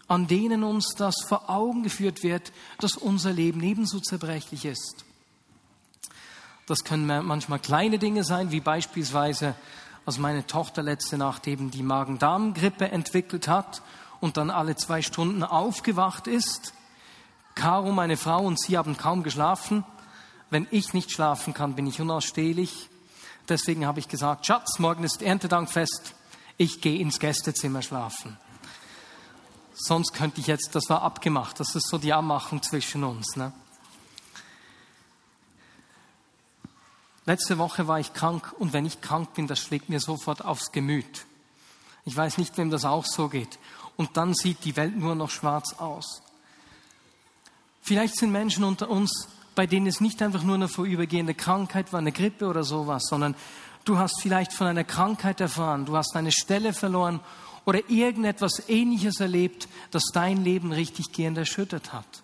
an 0.07 0.27
denen 0.27 0.63
uns 0.63 0.93
das 0.97 1.15
vor 1.27 1.49
Augen 1.49 1.83
geführt 1.83 2.23
wird, 2.23 2.51
dass 2.79 2.95
unser 2.95 3.33
Leben 3.33 3.61
ebenso 3.63 3.99
zerbrechlich 3.99 4.65
ist. 4.65 5.05
Das 6.67 6.83
können 6.83 7.05
manchmal 7.25 7.59
kleine 7.59 7.99
Dinge 7.99 8.23
sein, 8.23 8.51
wie 8.51 8.59
beispielsweise, 8.59 9.55
als 10.05 10.17
meine 10.17 10.45
Tochter 10.45 10.83
letzte 10.83 11.17
Nacht 11.17 11.47
eben 11.47 11.71
die 11.71 11.83
Magen-Darm-Grippe 11.83 12.89
entwickelt 12.91 13.47
hat 13.47 13.81
und 14.19 14.37
dann 14.37 14.49
alle 14.49 14.75
zwei 14.75 15.01
Stunden 15.01 15.43
aufgewacht 15.43 16.27
ist. 16.27 16.73
Caro, 17.55 17.91
meine 17.91 18.17
Frau 18.17 18.43
und 18.43 18.59
sie 18.59 18.77
haben 18.77 18.97
kaum 18.97 19.23
geschlafen. 19.23 19.83
Wenn 20.49 20.67
ich 20.71 20.93
nicht 20.93 21.11
schlafen 21.11 21.53
kann, 21.53 21.75
bin 21.75 21.87
ich 21.87 22.01
unausstehlich. 22.01 22.89
Deswegen 23.47 23.85
habe 23.85 23.99
ich 23.99 24.07
gesagt, 24.07 24.45
Schatz, 24.45 24.79
morgen 24.79 25.03
ist 25.03 25.21
Erntedankfest. 25.21 26.13
Ich 26.57 26.81
gehe 26.81 26.99
ins 26.99 27.19
Gästezimmer 27.19 27.81
schlafen. 27.81 28.37
Sonst 29.73 30.13
könnte 30.13 30.39
ich 30.39 30.47
jetzt, 30.47 30.73
das 30.73 30.89
war 30.89 31.01
abgemacht, 31.01 31.59
das 31.59 31.75
ist 31.75 31.89
so 31.89 31.97
die 31.97 32.13
Anmachung 32.13 32.63
zwischen 32.63 33.03
uns. 33.03 33.35
Ne? 33.35 33.51
Letzte 37.25 37.57
Woche 37.57 37.87
war 37.87 37.99
ich 37.99 38.13
krank 38.13 38.53
und 38.57 38.71
wenn 38.71 38.85
ich 38.85 39.01
krank 39.01 39.33
bin, 39.33 39.47
das 39.47 39.59
schlägt 39.59 39.89
mir 39.89 39.99
sofort 39.99 40.45
aufs 40.45 40.71
Gemüt. 40.71 41.25
Ich 42.05 42.15
weiß 42.15 42.37
nicht, 42.37 42.57
wem 42.57 42.69
das 42.69 42.85
auch 42.85 43.05
so 43.05 43.27
geht. 43.27 43.59
Und 43.97 44.15
dann 44.15 44.33
sieht 44.33 44.63
die 44.63 44.75
Welt 44.75 44.95
nur 44.95 45.15
noch 45.15 45.29
schwarz 45.29 45.73
aus. 45.73 46.21
Vielleicht 47.81 48.15
sind 48.15 48.31
Menschen 48.31 48.63
unter 48.63 48.89
uns, 48.89 49.27
bei 49.55 49.65
denen 49.65 49.87
es 49.87 50.01
nicht 50.01 50.21
einfach 50.21 50.43
nur 50.43 50.55
eine 50.55 50.67
vorübergehende 50.67 51.33
Krankheit 51.33 51.91
war, 51.93 51.99
eine 51.99 52.11
Grippe 52.11 52.47
oder 52.47 52.63
sowas, 52.63 53.03
sondern 53.09 53.35
du 53.85 53.97
hast 53.97 54.21
vielleicht 54.21 54.53
von 54.53 54.67
einer 54.67 54.83
Krankheit 54.83 55.39
erfahren, 55.39 55.85
du 55.85 55.95
hast 55.95 56.15
eine 56.15 56.31
Stelle 56.31 56.73
verloren 56.73 57.21
oder 57.63 57.89
irgendetwas 57.89 58.67
Ähnliches 58.69 59.19
erlebt, 59.19 59.67
das 59.91 60.03
dein 60.13 60.43
Leben 60.43 60.71
richtig 60.71 61.11
gehend 61.11 61.37
erschüttert 61.37 61.93
hat. 61.93 62.23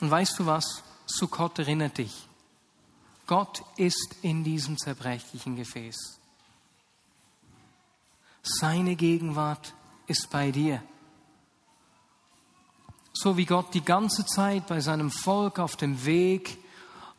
Und 0.00 0.10
weißt 0.10 0.38
du 0.38 0.46
was? 0.46 0.82
Sukkot 1.06 1.58
erinnert 1.58 1.98
dich. 1.98 2.26
Gott 3.26 3.62
ist 3.76 4.16
in 4.22 4.44
diesem 4.44 4.78
zerbrechlichen 4.78 5.56
Gefäß. 5.56 6.18
Seine 8.42 8.96
Gegenwart 8.96 9.74
ist 10.06 10.30
bei 10.30 10.50
dir. 10.50 10.82
So 13.12 13.36
wie 13.36 13.44
Gott 13.44 13.74
die 13.74 13.84
ganze 13.84 14.24
Zeit 14.24 14.66
bei 14.66 14.80
seinem 14.80 15.10
Volk 15.10 15.58
auf 15.58 15.76
dem 15.76 16.04
Weg 16.04 16.58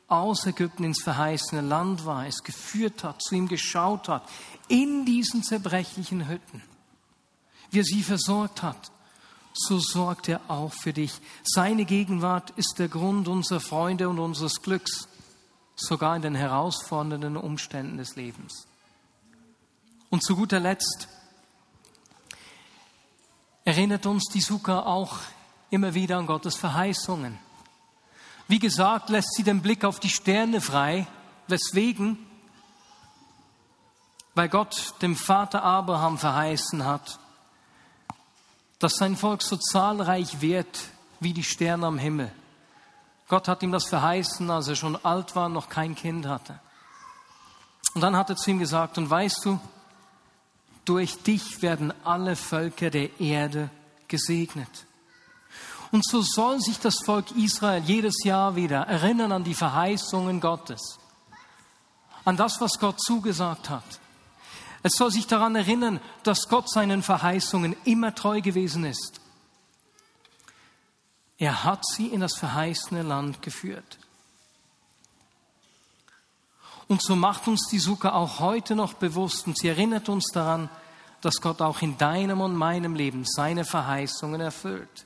aus 0.08 0.46
Ägypten 0.46 0.84
ins 0.84 1.04
verheißene 1.04 1.62
Land 1.62 2.06
war, 2.06 2.28
es 2.28 2.44
geführt 2.44 3.04
hat, 3.04 3.22
zu 3.22 3.36
ihm 3.36 3.48
geschaut 3.48 4.10
hat, 4.10 4.28
in 4.68 5.06
diesen 5.06 5.44
zerbrechlichen 5.44 6.28
Hütten, 6.28 6.62
wie 7.70 7.80
er 7.80 7.86
sie 7.86 8.04
versorgt 8.04 8.62
hat, 8.62 8.92
so 9.54 9.80
sorgt 9.80 10.28
er 10.28 10.42
auch 10.50 10.74
für 10.74 10.94
dich. 10.94 11.14
Seine 11.44 11.86
Gegenwart 11.86 12.52
ist 12.52 12.76
der 12.78 12.90
Grund 12.90 13.28
unserer 13.28 13.60
Freunde 13.60 14.10
und 14.10 14.20
unseres 14.20 14.62
Glücks, 14.62 15.08
sogar 15.76 16.16
in 16.16 16.22
den 16.22 16.36
herausfordernden 16.36 17.38
Umständen 17.38 17.98
des 17.98 18.16
Lebens. 18.16 18.68
Und 20.10 20.24
zu 20.24 20.36
guter 20.36 20.60
Letzt 20.60 21.08
erinnert 23.64 24.06
uns 24.06 24.26
die 24.26 24.42
Sukkah 24.42 24.82
auch 24.82 25.20
immer 25.72 25.96
wieder 25.96 26.18
an 26.18 26.28
Gottes 26.28 26.56
Verheißungen. 26.56 27.40
Wie 28.48 28.60
gesagt, 28.60 29.10
lässt 29.10 29.34
sie 29.34 29.44
den 29.44 29.62
Blick 29.62 29.84
auf 29.84 30.00
die 30.00 30.10
Sterne 30.10 30.62
frei. 30.62 31.08
Weswegen? 31.48 32.18
Weil 34.36 34.50
Gott 34.50 34.94
dem 35.02 35.16
Vater 35.16 35.64
Abraham 35.64 36.18
verheißen 36.18 36.86
hat, 36.86 37.20
dass 38.80 38.94
sein 38.94 39.16
Volk 39.16 39.42
so 39.42 39.58
zahlreich 39.58 40.42
wird 40.42 40.80
wie 41.20 41.34
die 41.34 41.44
Sterne 41.44 41.88
am 41.88 41.98
Himmel. 41.98 42.32
Gott 43.28 43.48
hat 43.48 43.64
ihm 43.64 43.72
das 43.72 43.86
verheißen, 43.88 44.50
als 44.52 44.68
er 44.68 44.76
schon 44.76 44.98
alt 45.06 45.36
war 45.36 45.46
und 45.46 45.54
noch 45.54 45.70
kein 45.70 45.96
Kind 45.96 46.26
hatte. 46.26 46.60
Und 47.94 48.02
dann 48.02 48.16
hat 48.16 48.30
er 48.30 48.36
zu 48.36 48.52
ihm 48.52 48.60
gesagt, 48.60 48.98
und 48.98 49.10
weißt 49.10 49.46
du, 49.46 49.60
durch 50.84 51.22
dich 51.24 51.62
werden 51.62 51.94
alle 52.04 52.36
Völker 52.36 52.90
der 52.90 53.20
Erde 53.20 53.70
gesegnet. 54.08 54.86
Und 55.92 56.06
so 56.06 56.22
soll 56.22 56.62
sich 56.62 56.80
das 56.80 57.00
Volk 57.06 57.32
Israel 57.32 57.84
jedes 57.84 58.24
Jahr 58.24 58.56
wieder 58.56 58.88
erinnern 58.88 59.32
an 59.32 59.44
die 59.44 59.54
Verheißungen 59.54 60.40
Gottes, 60.40 61.00
an 62.24 62.38
das, 62.38 62.62
was 62.62 62.80
Gott 62.80 63.02
zugesagt 63.02 63.70
hat. 63.70 64.00
Es 64.84 64.94
soll 64.94 65.12
sich 65.12 65.28
daran 65.28 65.56
erinnern, 65.56 66.00
dass 66.24 66.48
Gott 66.48 66.70
seinen 66.70 67.04
Verheißungen 67.04 67.76
immer 67.84 68.16
treu 68.16 68.42
gewesen 68.42 68.86
ist. 68.86 69.20
Er 71.38 71.64
hat 71.64 71.86
sie 71.86 72.08
in 72.08 72.22
das 72.22 72.36
verheißene 72.38 73.02
Land 73.02 73.42
geführt. 73.42 73.98
Und 76.88 77.02
so 77.02 77.16
macht 77.16 77.48
uns 77.48 77.68
die 77.70 77.80
Suche 77.80 78.14
auch 78.14 78.40
heute 78.40 78.76
noch 78.76 78.94
bewusst 78.94 79.48
und 79.48 79.58
sie 79.58 79.70
erinnert 79.70 80.10
uns 80.10 80.28
daran, 80.34 80.70
dass 81.22 81.36
Gott 81.42 81.62
auch 81.62 81.82
in 81.82 81.98
deinem 81.98 82.42
und 82.42 82.56
meinem 82.56 82.96
Leben 82.96 83.24
seine 83.26 83.66
Verheißungen 83.66 84.42
erfüllt. 84.42 85.06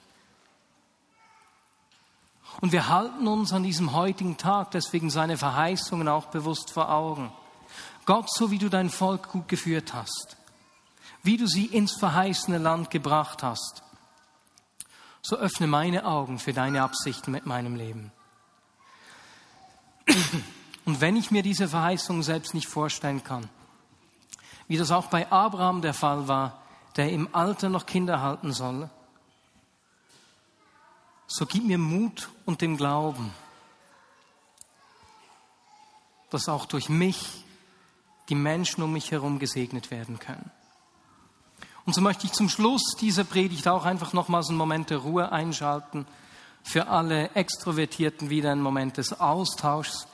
Und 2.61 2.71
wir 2.71 2.89
halten 2.89 3.27
uns 3.27 3.53
an 3.53 3.63
diesem 3.63 3.93
heutigen 3.93 4.37
Tag 4.37 4.71
deswegen 4.71 5.09
seine 5.09 5.37
Verheißungen 5.37 6.07
auch 6.07 6.27
bewusst 6.27 6.71
vor 6.71 6.91
Augen. 6.91 7.31
Gott, 8.05 8.29
so 8.31 8.51
wie 8.51 8.59
du 8.59 8.69
dein 8.69 8.89
Volk 8.89 9.29
gut 9.29 9.47
geführt 9.47 9.93
hast, 9.93 10.37
wie 11.23 11.37
du 11.37 11.47
sie 11.47 11.65
ins 11.65 11.93
verheißene 11.93 12.59
Land 12.59 12.91
gebracht 12.91 13.43
hast, 13.43 13.83
so 15.21 15.35
öffne 15.37 15.67
meine 15.67 16.05
Augen 16.05 16.37
für 16.37 16.53
deine 16.53 16.83
Absichten 16.83 17.31
mit 17.31 17.45
meinem 17.45 17.75
Leben. 17.75 18.11
Und 20.85 21.01
wenn 21.01 21.15
ich 21.15 21.31
mir 21.31 21.41
diese 21.41 21.67
Verheißung 21.67 22.21
selbst 22.21 22.53
nicht 22.53 22.67
vorstellen 22.67 23.23
kann, 23.23 23.49
wie 24.67 24.77
das 24.77 24.91
auch 24.91 25.07
bei 25.07 25.31
Abraham 25.31 25.81
der 25.81 25.95
Fall 25.95 26.27
war, 26.27 26.61
der 26.95 27.11
im 27.11 27.33
Alter 27.33 27.69
noch 27.69 27.87
Kinder 27.87 28.21
halten 28.21 28.53
soll, 28.53 28.89
so 31.27 31.45
gib 31.45 31.65
mir 31.65 31.77
Mut 31.77 32.29
und 32.45 32.61
den 32.61 32.77
Glauben, 32.77 33.33
dass 36.29 36.49
auch 36.49 36.65
durch 36.65 36.89
mich 36.89 37.43
die 38.29 38.35
Menschen 38.35 38.83
um 38.83 38.93
mich 38.93 39.11
herum 39.11 39.39
gesegnet 39.39 39.91
werden 39.91 40.19
können. 40.19 40.51
Und 41.85 41.93
so 41.93 42.01
möchte 42.01 42.25
ich 42.25 42.33
zum 42.33 42.49
Schluss 42.49 42.95
dieser 42.99 43.23
Predigt 43.23 43.67
auch 43.67 43.85
einfach 43.85 44.13
nochmals 44.13 44.49
einen 44.49 44.57
Moment 44.57 44.89
der 44.89 44.97
Ruhe 44.97 45.31
einschalten, 45.31 46.07
für 46.63 46.87
alle 46.87 47.29
Extrovertierten 47.35 48.31
wieder 48.31 48.51
einen 48.51 48.61
Moment 48.61 48.97
des 48.97 49.19
Austauschs, 49.19 50.07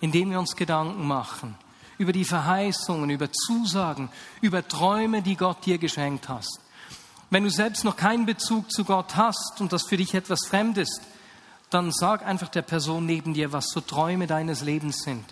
in 0.00 0.10
dem 0.10 0.30
wir 0.30 0.40
uns 0.40 0.56
Gedanken 0.56 1.06
machen 1.06 1.56
über 2.02 2.12
die 2.12 2.24
Verheißungen, 2.24 3.10
über 3.10 3.30
Zusagen, 3.30 4.10
über 4.40 4.66
Träume, 4.66 5.22
die 5.22 5.36
Gott 5.36 5.64
dir 5.64 5.78
geschenkt 5.78 6.28
hast. 6.28 6.60
Wenn 7.32 7.44
du 7.44 7.50
selbst 7.50 7.82
noch 7.84 7.96
keinen 7.96 8.26
Bezug 8.26 8.70
zu 8.70 8.84
Gott 8.84 9.16
hast 9.16 9.62
und 9.62 9.72
das 9.72 9.84
für 9.88 9.96
dich 9.96 10.12
etwas 10.12 10.40
fremd 10.46 10.76
ist, 10.76 11.00
dann 11.70 11.90
sag 11.90 12.26
einfach 12.26 12.50
der 12.50 12.60
Person 12.60 13.06
neben 13.06 13.32
dir, 13.32 13.52
was 13.52 13.70
so 13.70 13.80
Träume 13.80 14.26
deines 14.26 14.60
Lebens 14.60 15.02
sind. 15.02 15.24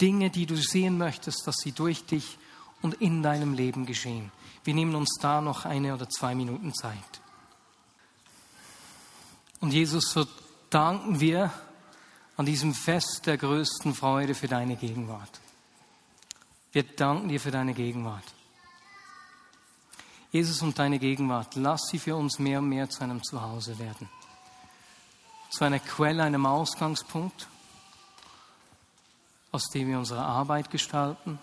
Dinge, 0.00 0.30
die 0.30 0.46
du 0.46 0.54
sehen 0.54 0.96
möchtest, 0.96 1.44
dass 1.48 1.56
sie 1.56 1.72
durch 1.72 2.06
dich 2.06 2.38
und 2.82 2.94
in 2.94 3.24
deinem 3.24 3.54
Leben 3.54 3.84
geschehen. 3.84 4.30
Wir 4.62 4.74
nehmen 4.74 4.94
uns 4.94 5.18
da 5.20 5.40
noch 5.40 5.64
eine 5.64 5.92
oder 5.92 6.08
zwei 6.08 6.36
Minuten 6.36 6.72
Zeit. 6.72 6.94
Und 9.58 9.72
Jesus, 9.72 10.12
so 10.12 10.26
danken 10.70 11.18
wir 11.18 11.52
an 12.36 12.46
diesem 12.46 12.74
Fest 12.74 13.22
der 13.26 13.38
größten 13.38 13.92
Freude 13.92 14.36
für 14.36 14.46
deine 14.46 14.76
Gegenwart. 14.76 15.40
Wir 16.70 16.84
danken 16.84 17.28
dir 17.28 17.40
für 17.40 17.50
deine 17.50 17.74
Gegenwart. 17.74 18.22
Jesus 20.32 20.62
und 20.62 20.78
deine 20.78 21.00
Gegenwart, 21.00 21.56
lass 21.56 21.88
sie 21.90 21.98
für 21.98 22.14
uns 22.14 22.38
mehr 22.38 22.60
und 22.60 22.68
mehr 22.68 22.88
zu 22.88 23.02
einem 23.02 23.22
Zuhause 23.22 23.78
werden. 23.78 24.08
Zu 25.50 25.64
einer 25.64 25.80
Quelle, 25.80 26.22
einem 26.22 26.46
Ausgangspunkt, 26.46 27.48
aus 29.50 29.68
dem 29.74 29.88
wir 29.88 29.98
unsere 29.98 30.22
Arbeit 30.22 30.70
gestalten, 30.70 31.40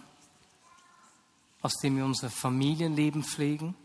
aus 1.62 1.74
dem 1.84 1.98
wir 1.98 2.06
unser 2.06 2.30
Familienleben 2.30 3.26
pflegen. 3.26 3.76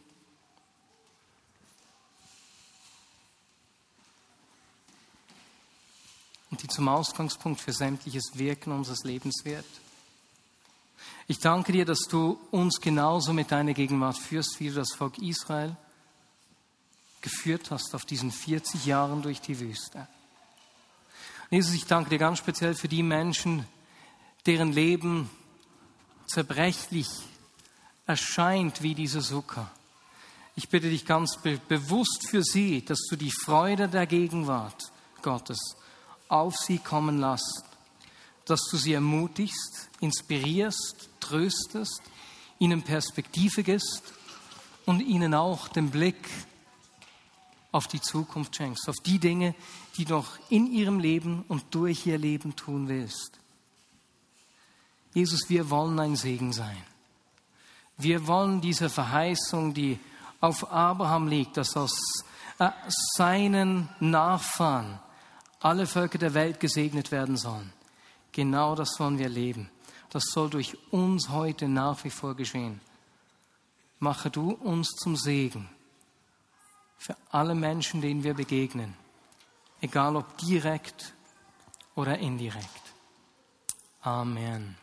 Und 6.53 6.63
die 6.63 6.69
zum 6.69 6.89
Ausgangspunkt 6.89 7.61
für 7.61 7.73
sämtliches 7.73 8.33
Wirken 8.35 8.73
unseres 8.73 9.03
Lebens 9.03 9.45
wird. 9.45 9.65
Ich 11.29 11.39
danke 11.39 11.73
dir, 11.73 11.85
dass 11.85 12.01
du 12.09 12.39
uns 12.51 12.81
genauso 12.81 13.33
mit 13.33 13.51
deiner 13.51 13.75
Gegenwart 13.75 14.19
führst, 14.19 14.59
wie 14.59 14.69
du 14.69 14.75
das 14.75 14.93
Volk 14.93 15.19
Israel 15.19 15.77
geführt 17.21 17.71
hast 17.71 17.95
auf 17.95 18.05
diesen 18.05 18.33
40 18.33 18.85
Jahren 18.85 19.23
durch 19.23 19.41
die 19.41 19.61
Wüste. 19.61 20.09
Jesus, 21.51 21.75
ich 21.75 21.87
danke 21.87 22.11
dir 22.11 22.19
ganz 22.19 22.39
speziell 22.39 22.75
für 22.75 22.89
die 22.89 23.03
Menschen, 23.03 23.67
deren 24.47 24.73
Leben 24.73 25.31
zerbrechlich 26.27 27.09
erscheint 28.07 28.83
wie 28.83 28.95
diese 28.95 29.21
Zucker, 29.21 29.71
Ich 30.55 30.69
bitte 30.69 30.91
dich 30.91 31.07
ganz 31.07 31.39
be 31.39 31.59
bewusst 31.69 32.29
für 32.29 32.43
sie, 32.43 32.85
dass 32.85 33.01
du 33.09 33.17
die 33.17 33.33
Freude 33.45 33.89
der 33.89 34.07
Gegenwart 34.07 34.93
Gottes 35.23 35.59
auf 36.29 36.55
sie 36.57 36.79
kommen 36.79 37.21
lässt, 37.21 37.65
dass 38.47 38.61
du 38.71 38.77
sie 38.77 38.93
ermutigst, 38.93 39.89
inspirierst, 40.01 41.09
tröstest, 41.21 42.03
ihnen 42.59 42.83
Perspektive 42.83 43.63
gibst 43.63 44.13
und 44.87 45.01
ihnen 45.01 45.35
auch 45.35 45.69
den 45.69 45.91
Blick 45.91 46.29
auf 47.73 47.87
die 47.87 48.01
Zukunft 48.01 48.55
schenkst, 48.57 48.89
auf 48.89 48.97
die 49.05 49.19
Dinge, 49.19 49.55
die 49.97 50.05
du 50.05 50.15
noch 50.15 50.39
in 50.51 50.71
ihrem 50.71 50.99
Leben 50.99 51.45
und 51.49 51.65
durch 51.71 52.07
ihr 52.07 52.19
Leben 52.19 52.55
tun 52.55 52.89
willst. 52.89 53.39
Jesus, 55.15 55.49
wir 55.49 55.71
wollen 55.71 55.99
ein 55.99 56.17
Segen 56.17 56.53
sein. 56.53 56.83
Wir 57.99 58.27
wollen 58.27 58.61
diese 58.61 58.89
Verheißung, 58.89 59.75
die 59.75 59.99
auf 60.41 60.71
Abraham 60.73 61.29
liegt, 61.29 61.57
dass 61.57 61.77
aus 61.77 61.93
äh, 62.59 62.71
seinen 63.17 63.89
Nachfahren 64.01 64.99
alle 65.61 65.87
Völker 65.87 66.19
der 66.19 66.35
Welt 66.35 66.61
gesegnet 66.61 67.13
werden 67.13 67.37
sollen. 67.37 67.73
Genau 68.33 68.75
das 68.75 68.99
wollen 68.99 69.19
wir 69.19 69.29
leben. 69.29 69.71
Das 70.11 70.25
soll 70.27 70.51
durch 70.51 70.77
uns 70.91 71.29
heute 71.29 71.69
nach 71.69 72.03
wie 72.05 72.11
vor 72.11 72.35
geschehen. 72.35 72.81
Mache 73.99 74.31
du 74.31 74.51
uns 74.51 74.89
zum 74.97 75.17
Segen 75.17 75.69
für 76.99 77.17
alle 77.31 77.55
Menschen, 77.55 78.01
denen 78.01 78.23
wir 78.23 78.35
begegnen, 78.35 78.95
egal 79.81 80.17
ob 80.17 80.39
direkt 80.39 81.15
oder 81.95 82.19
indirekt. 82.19 82.83
Amen. 84.03 84.82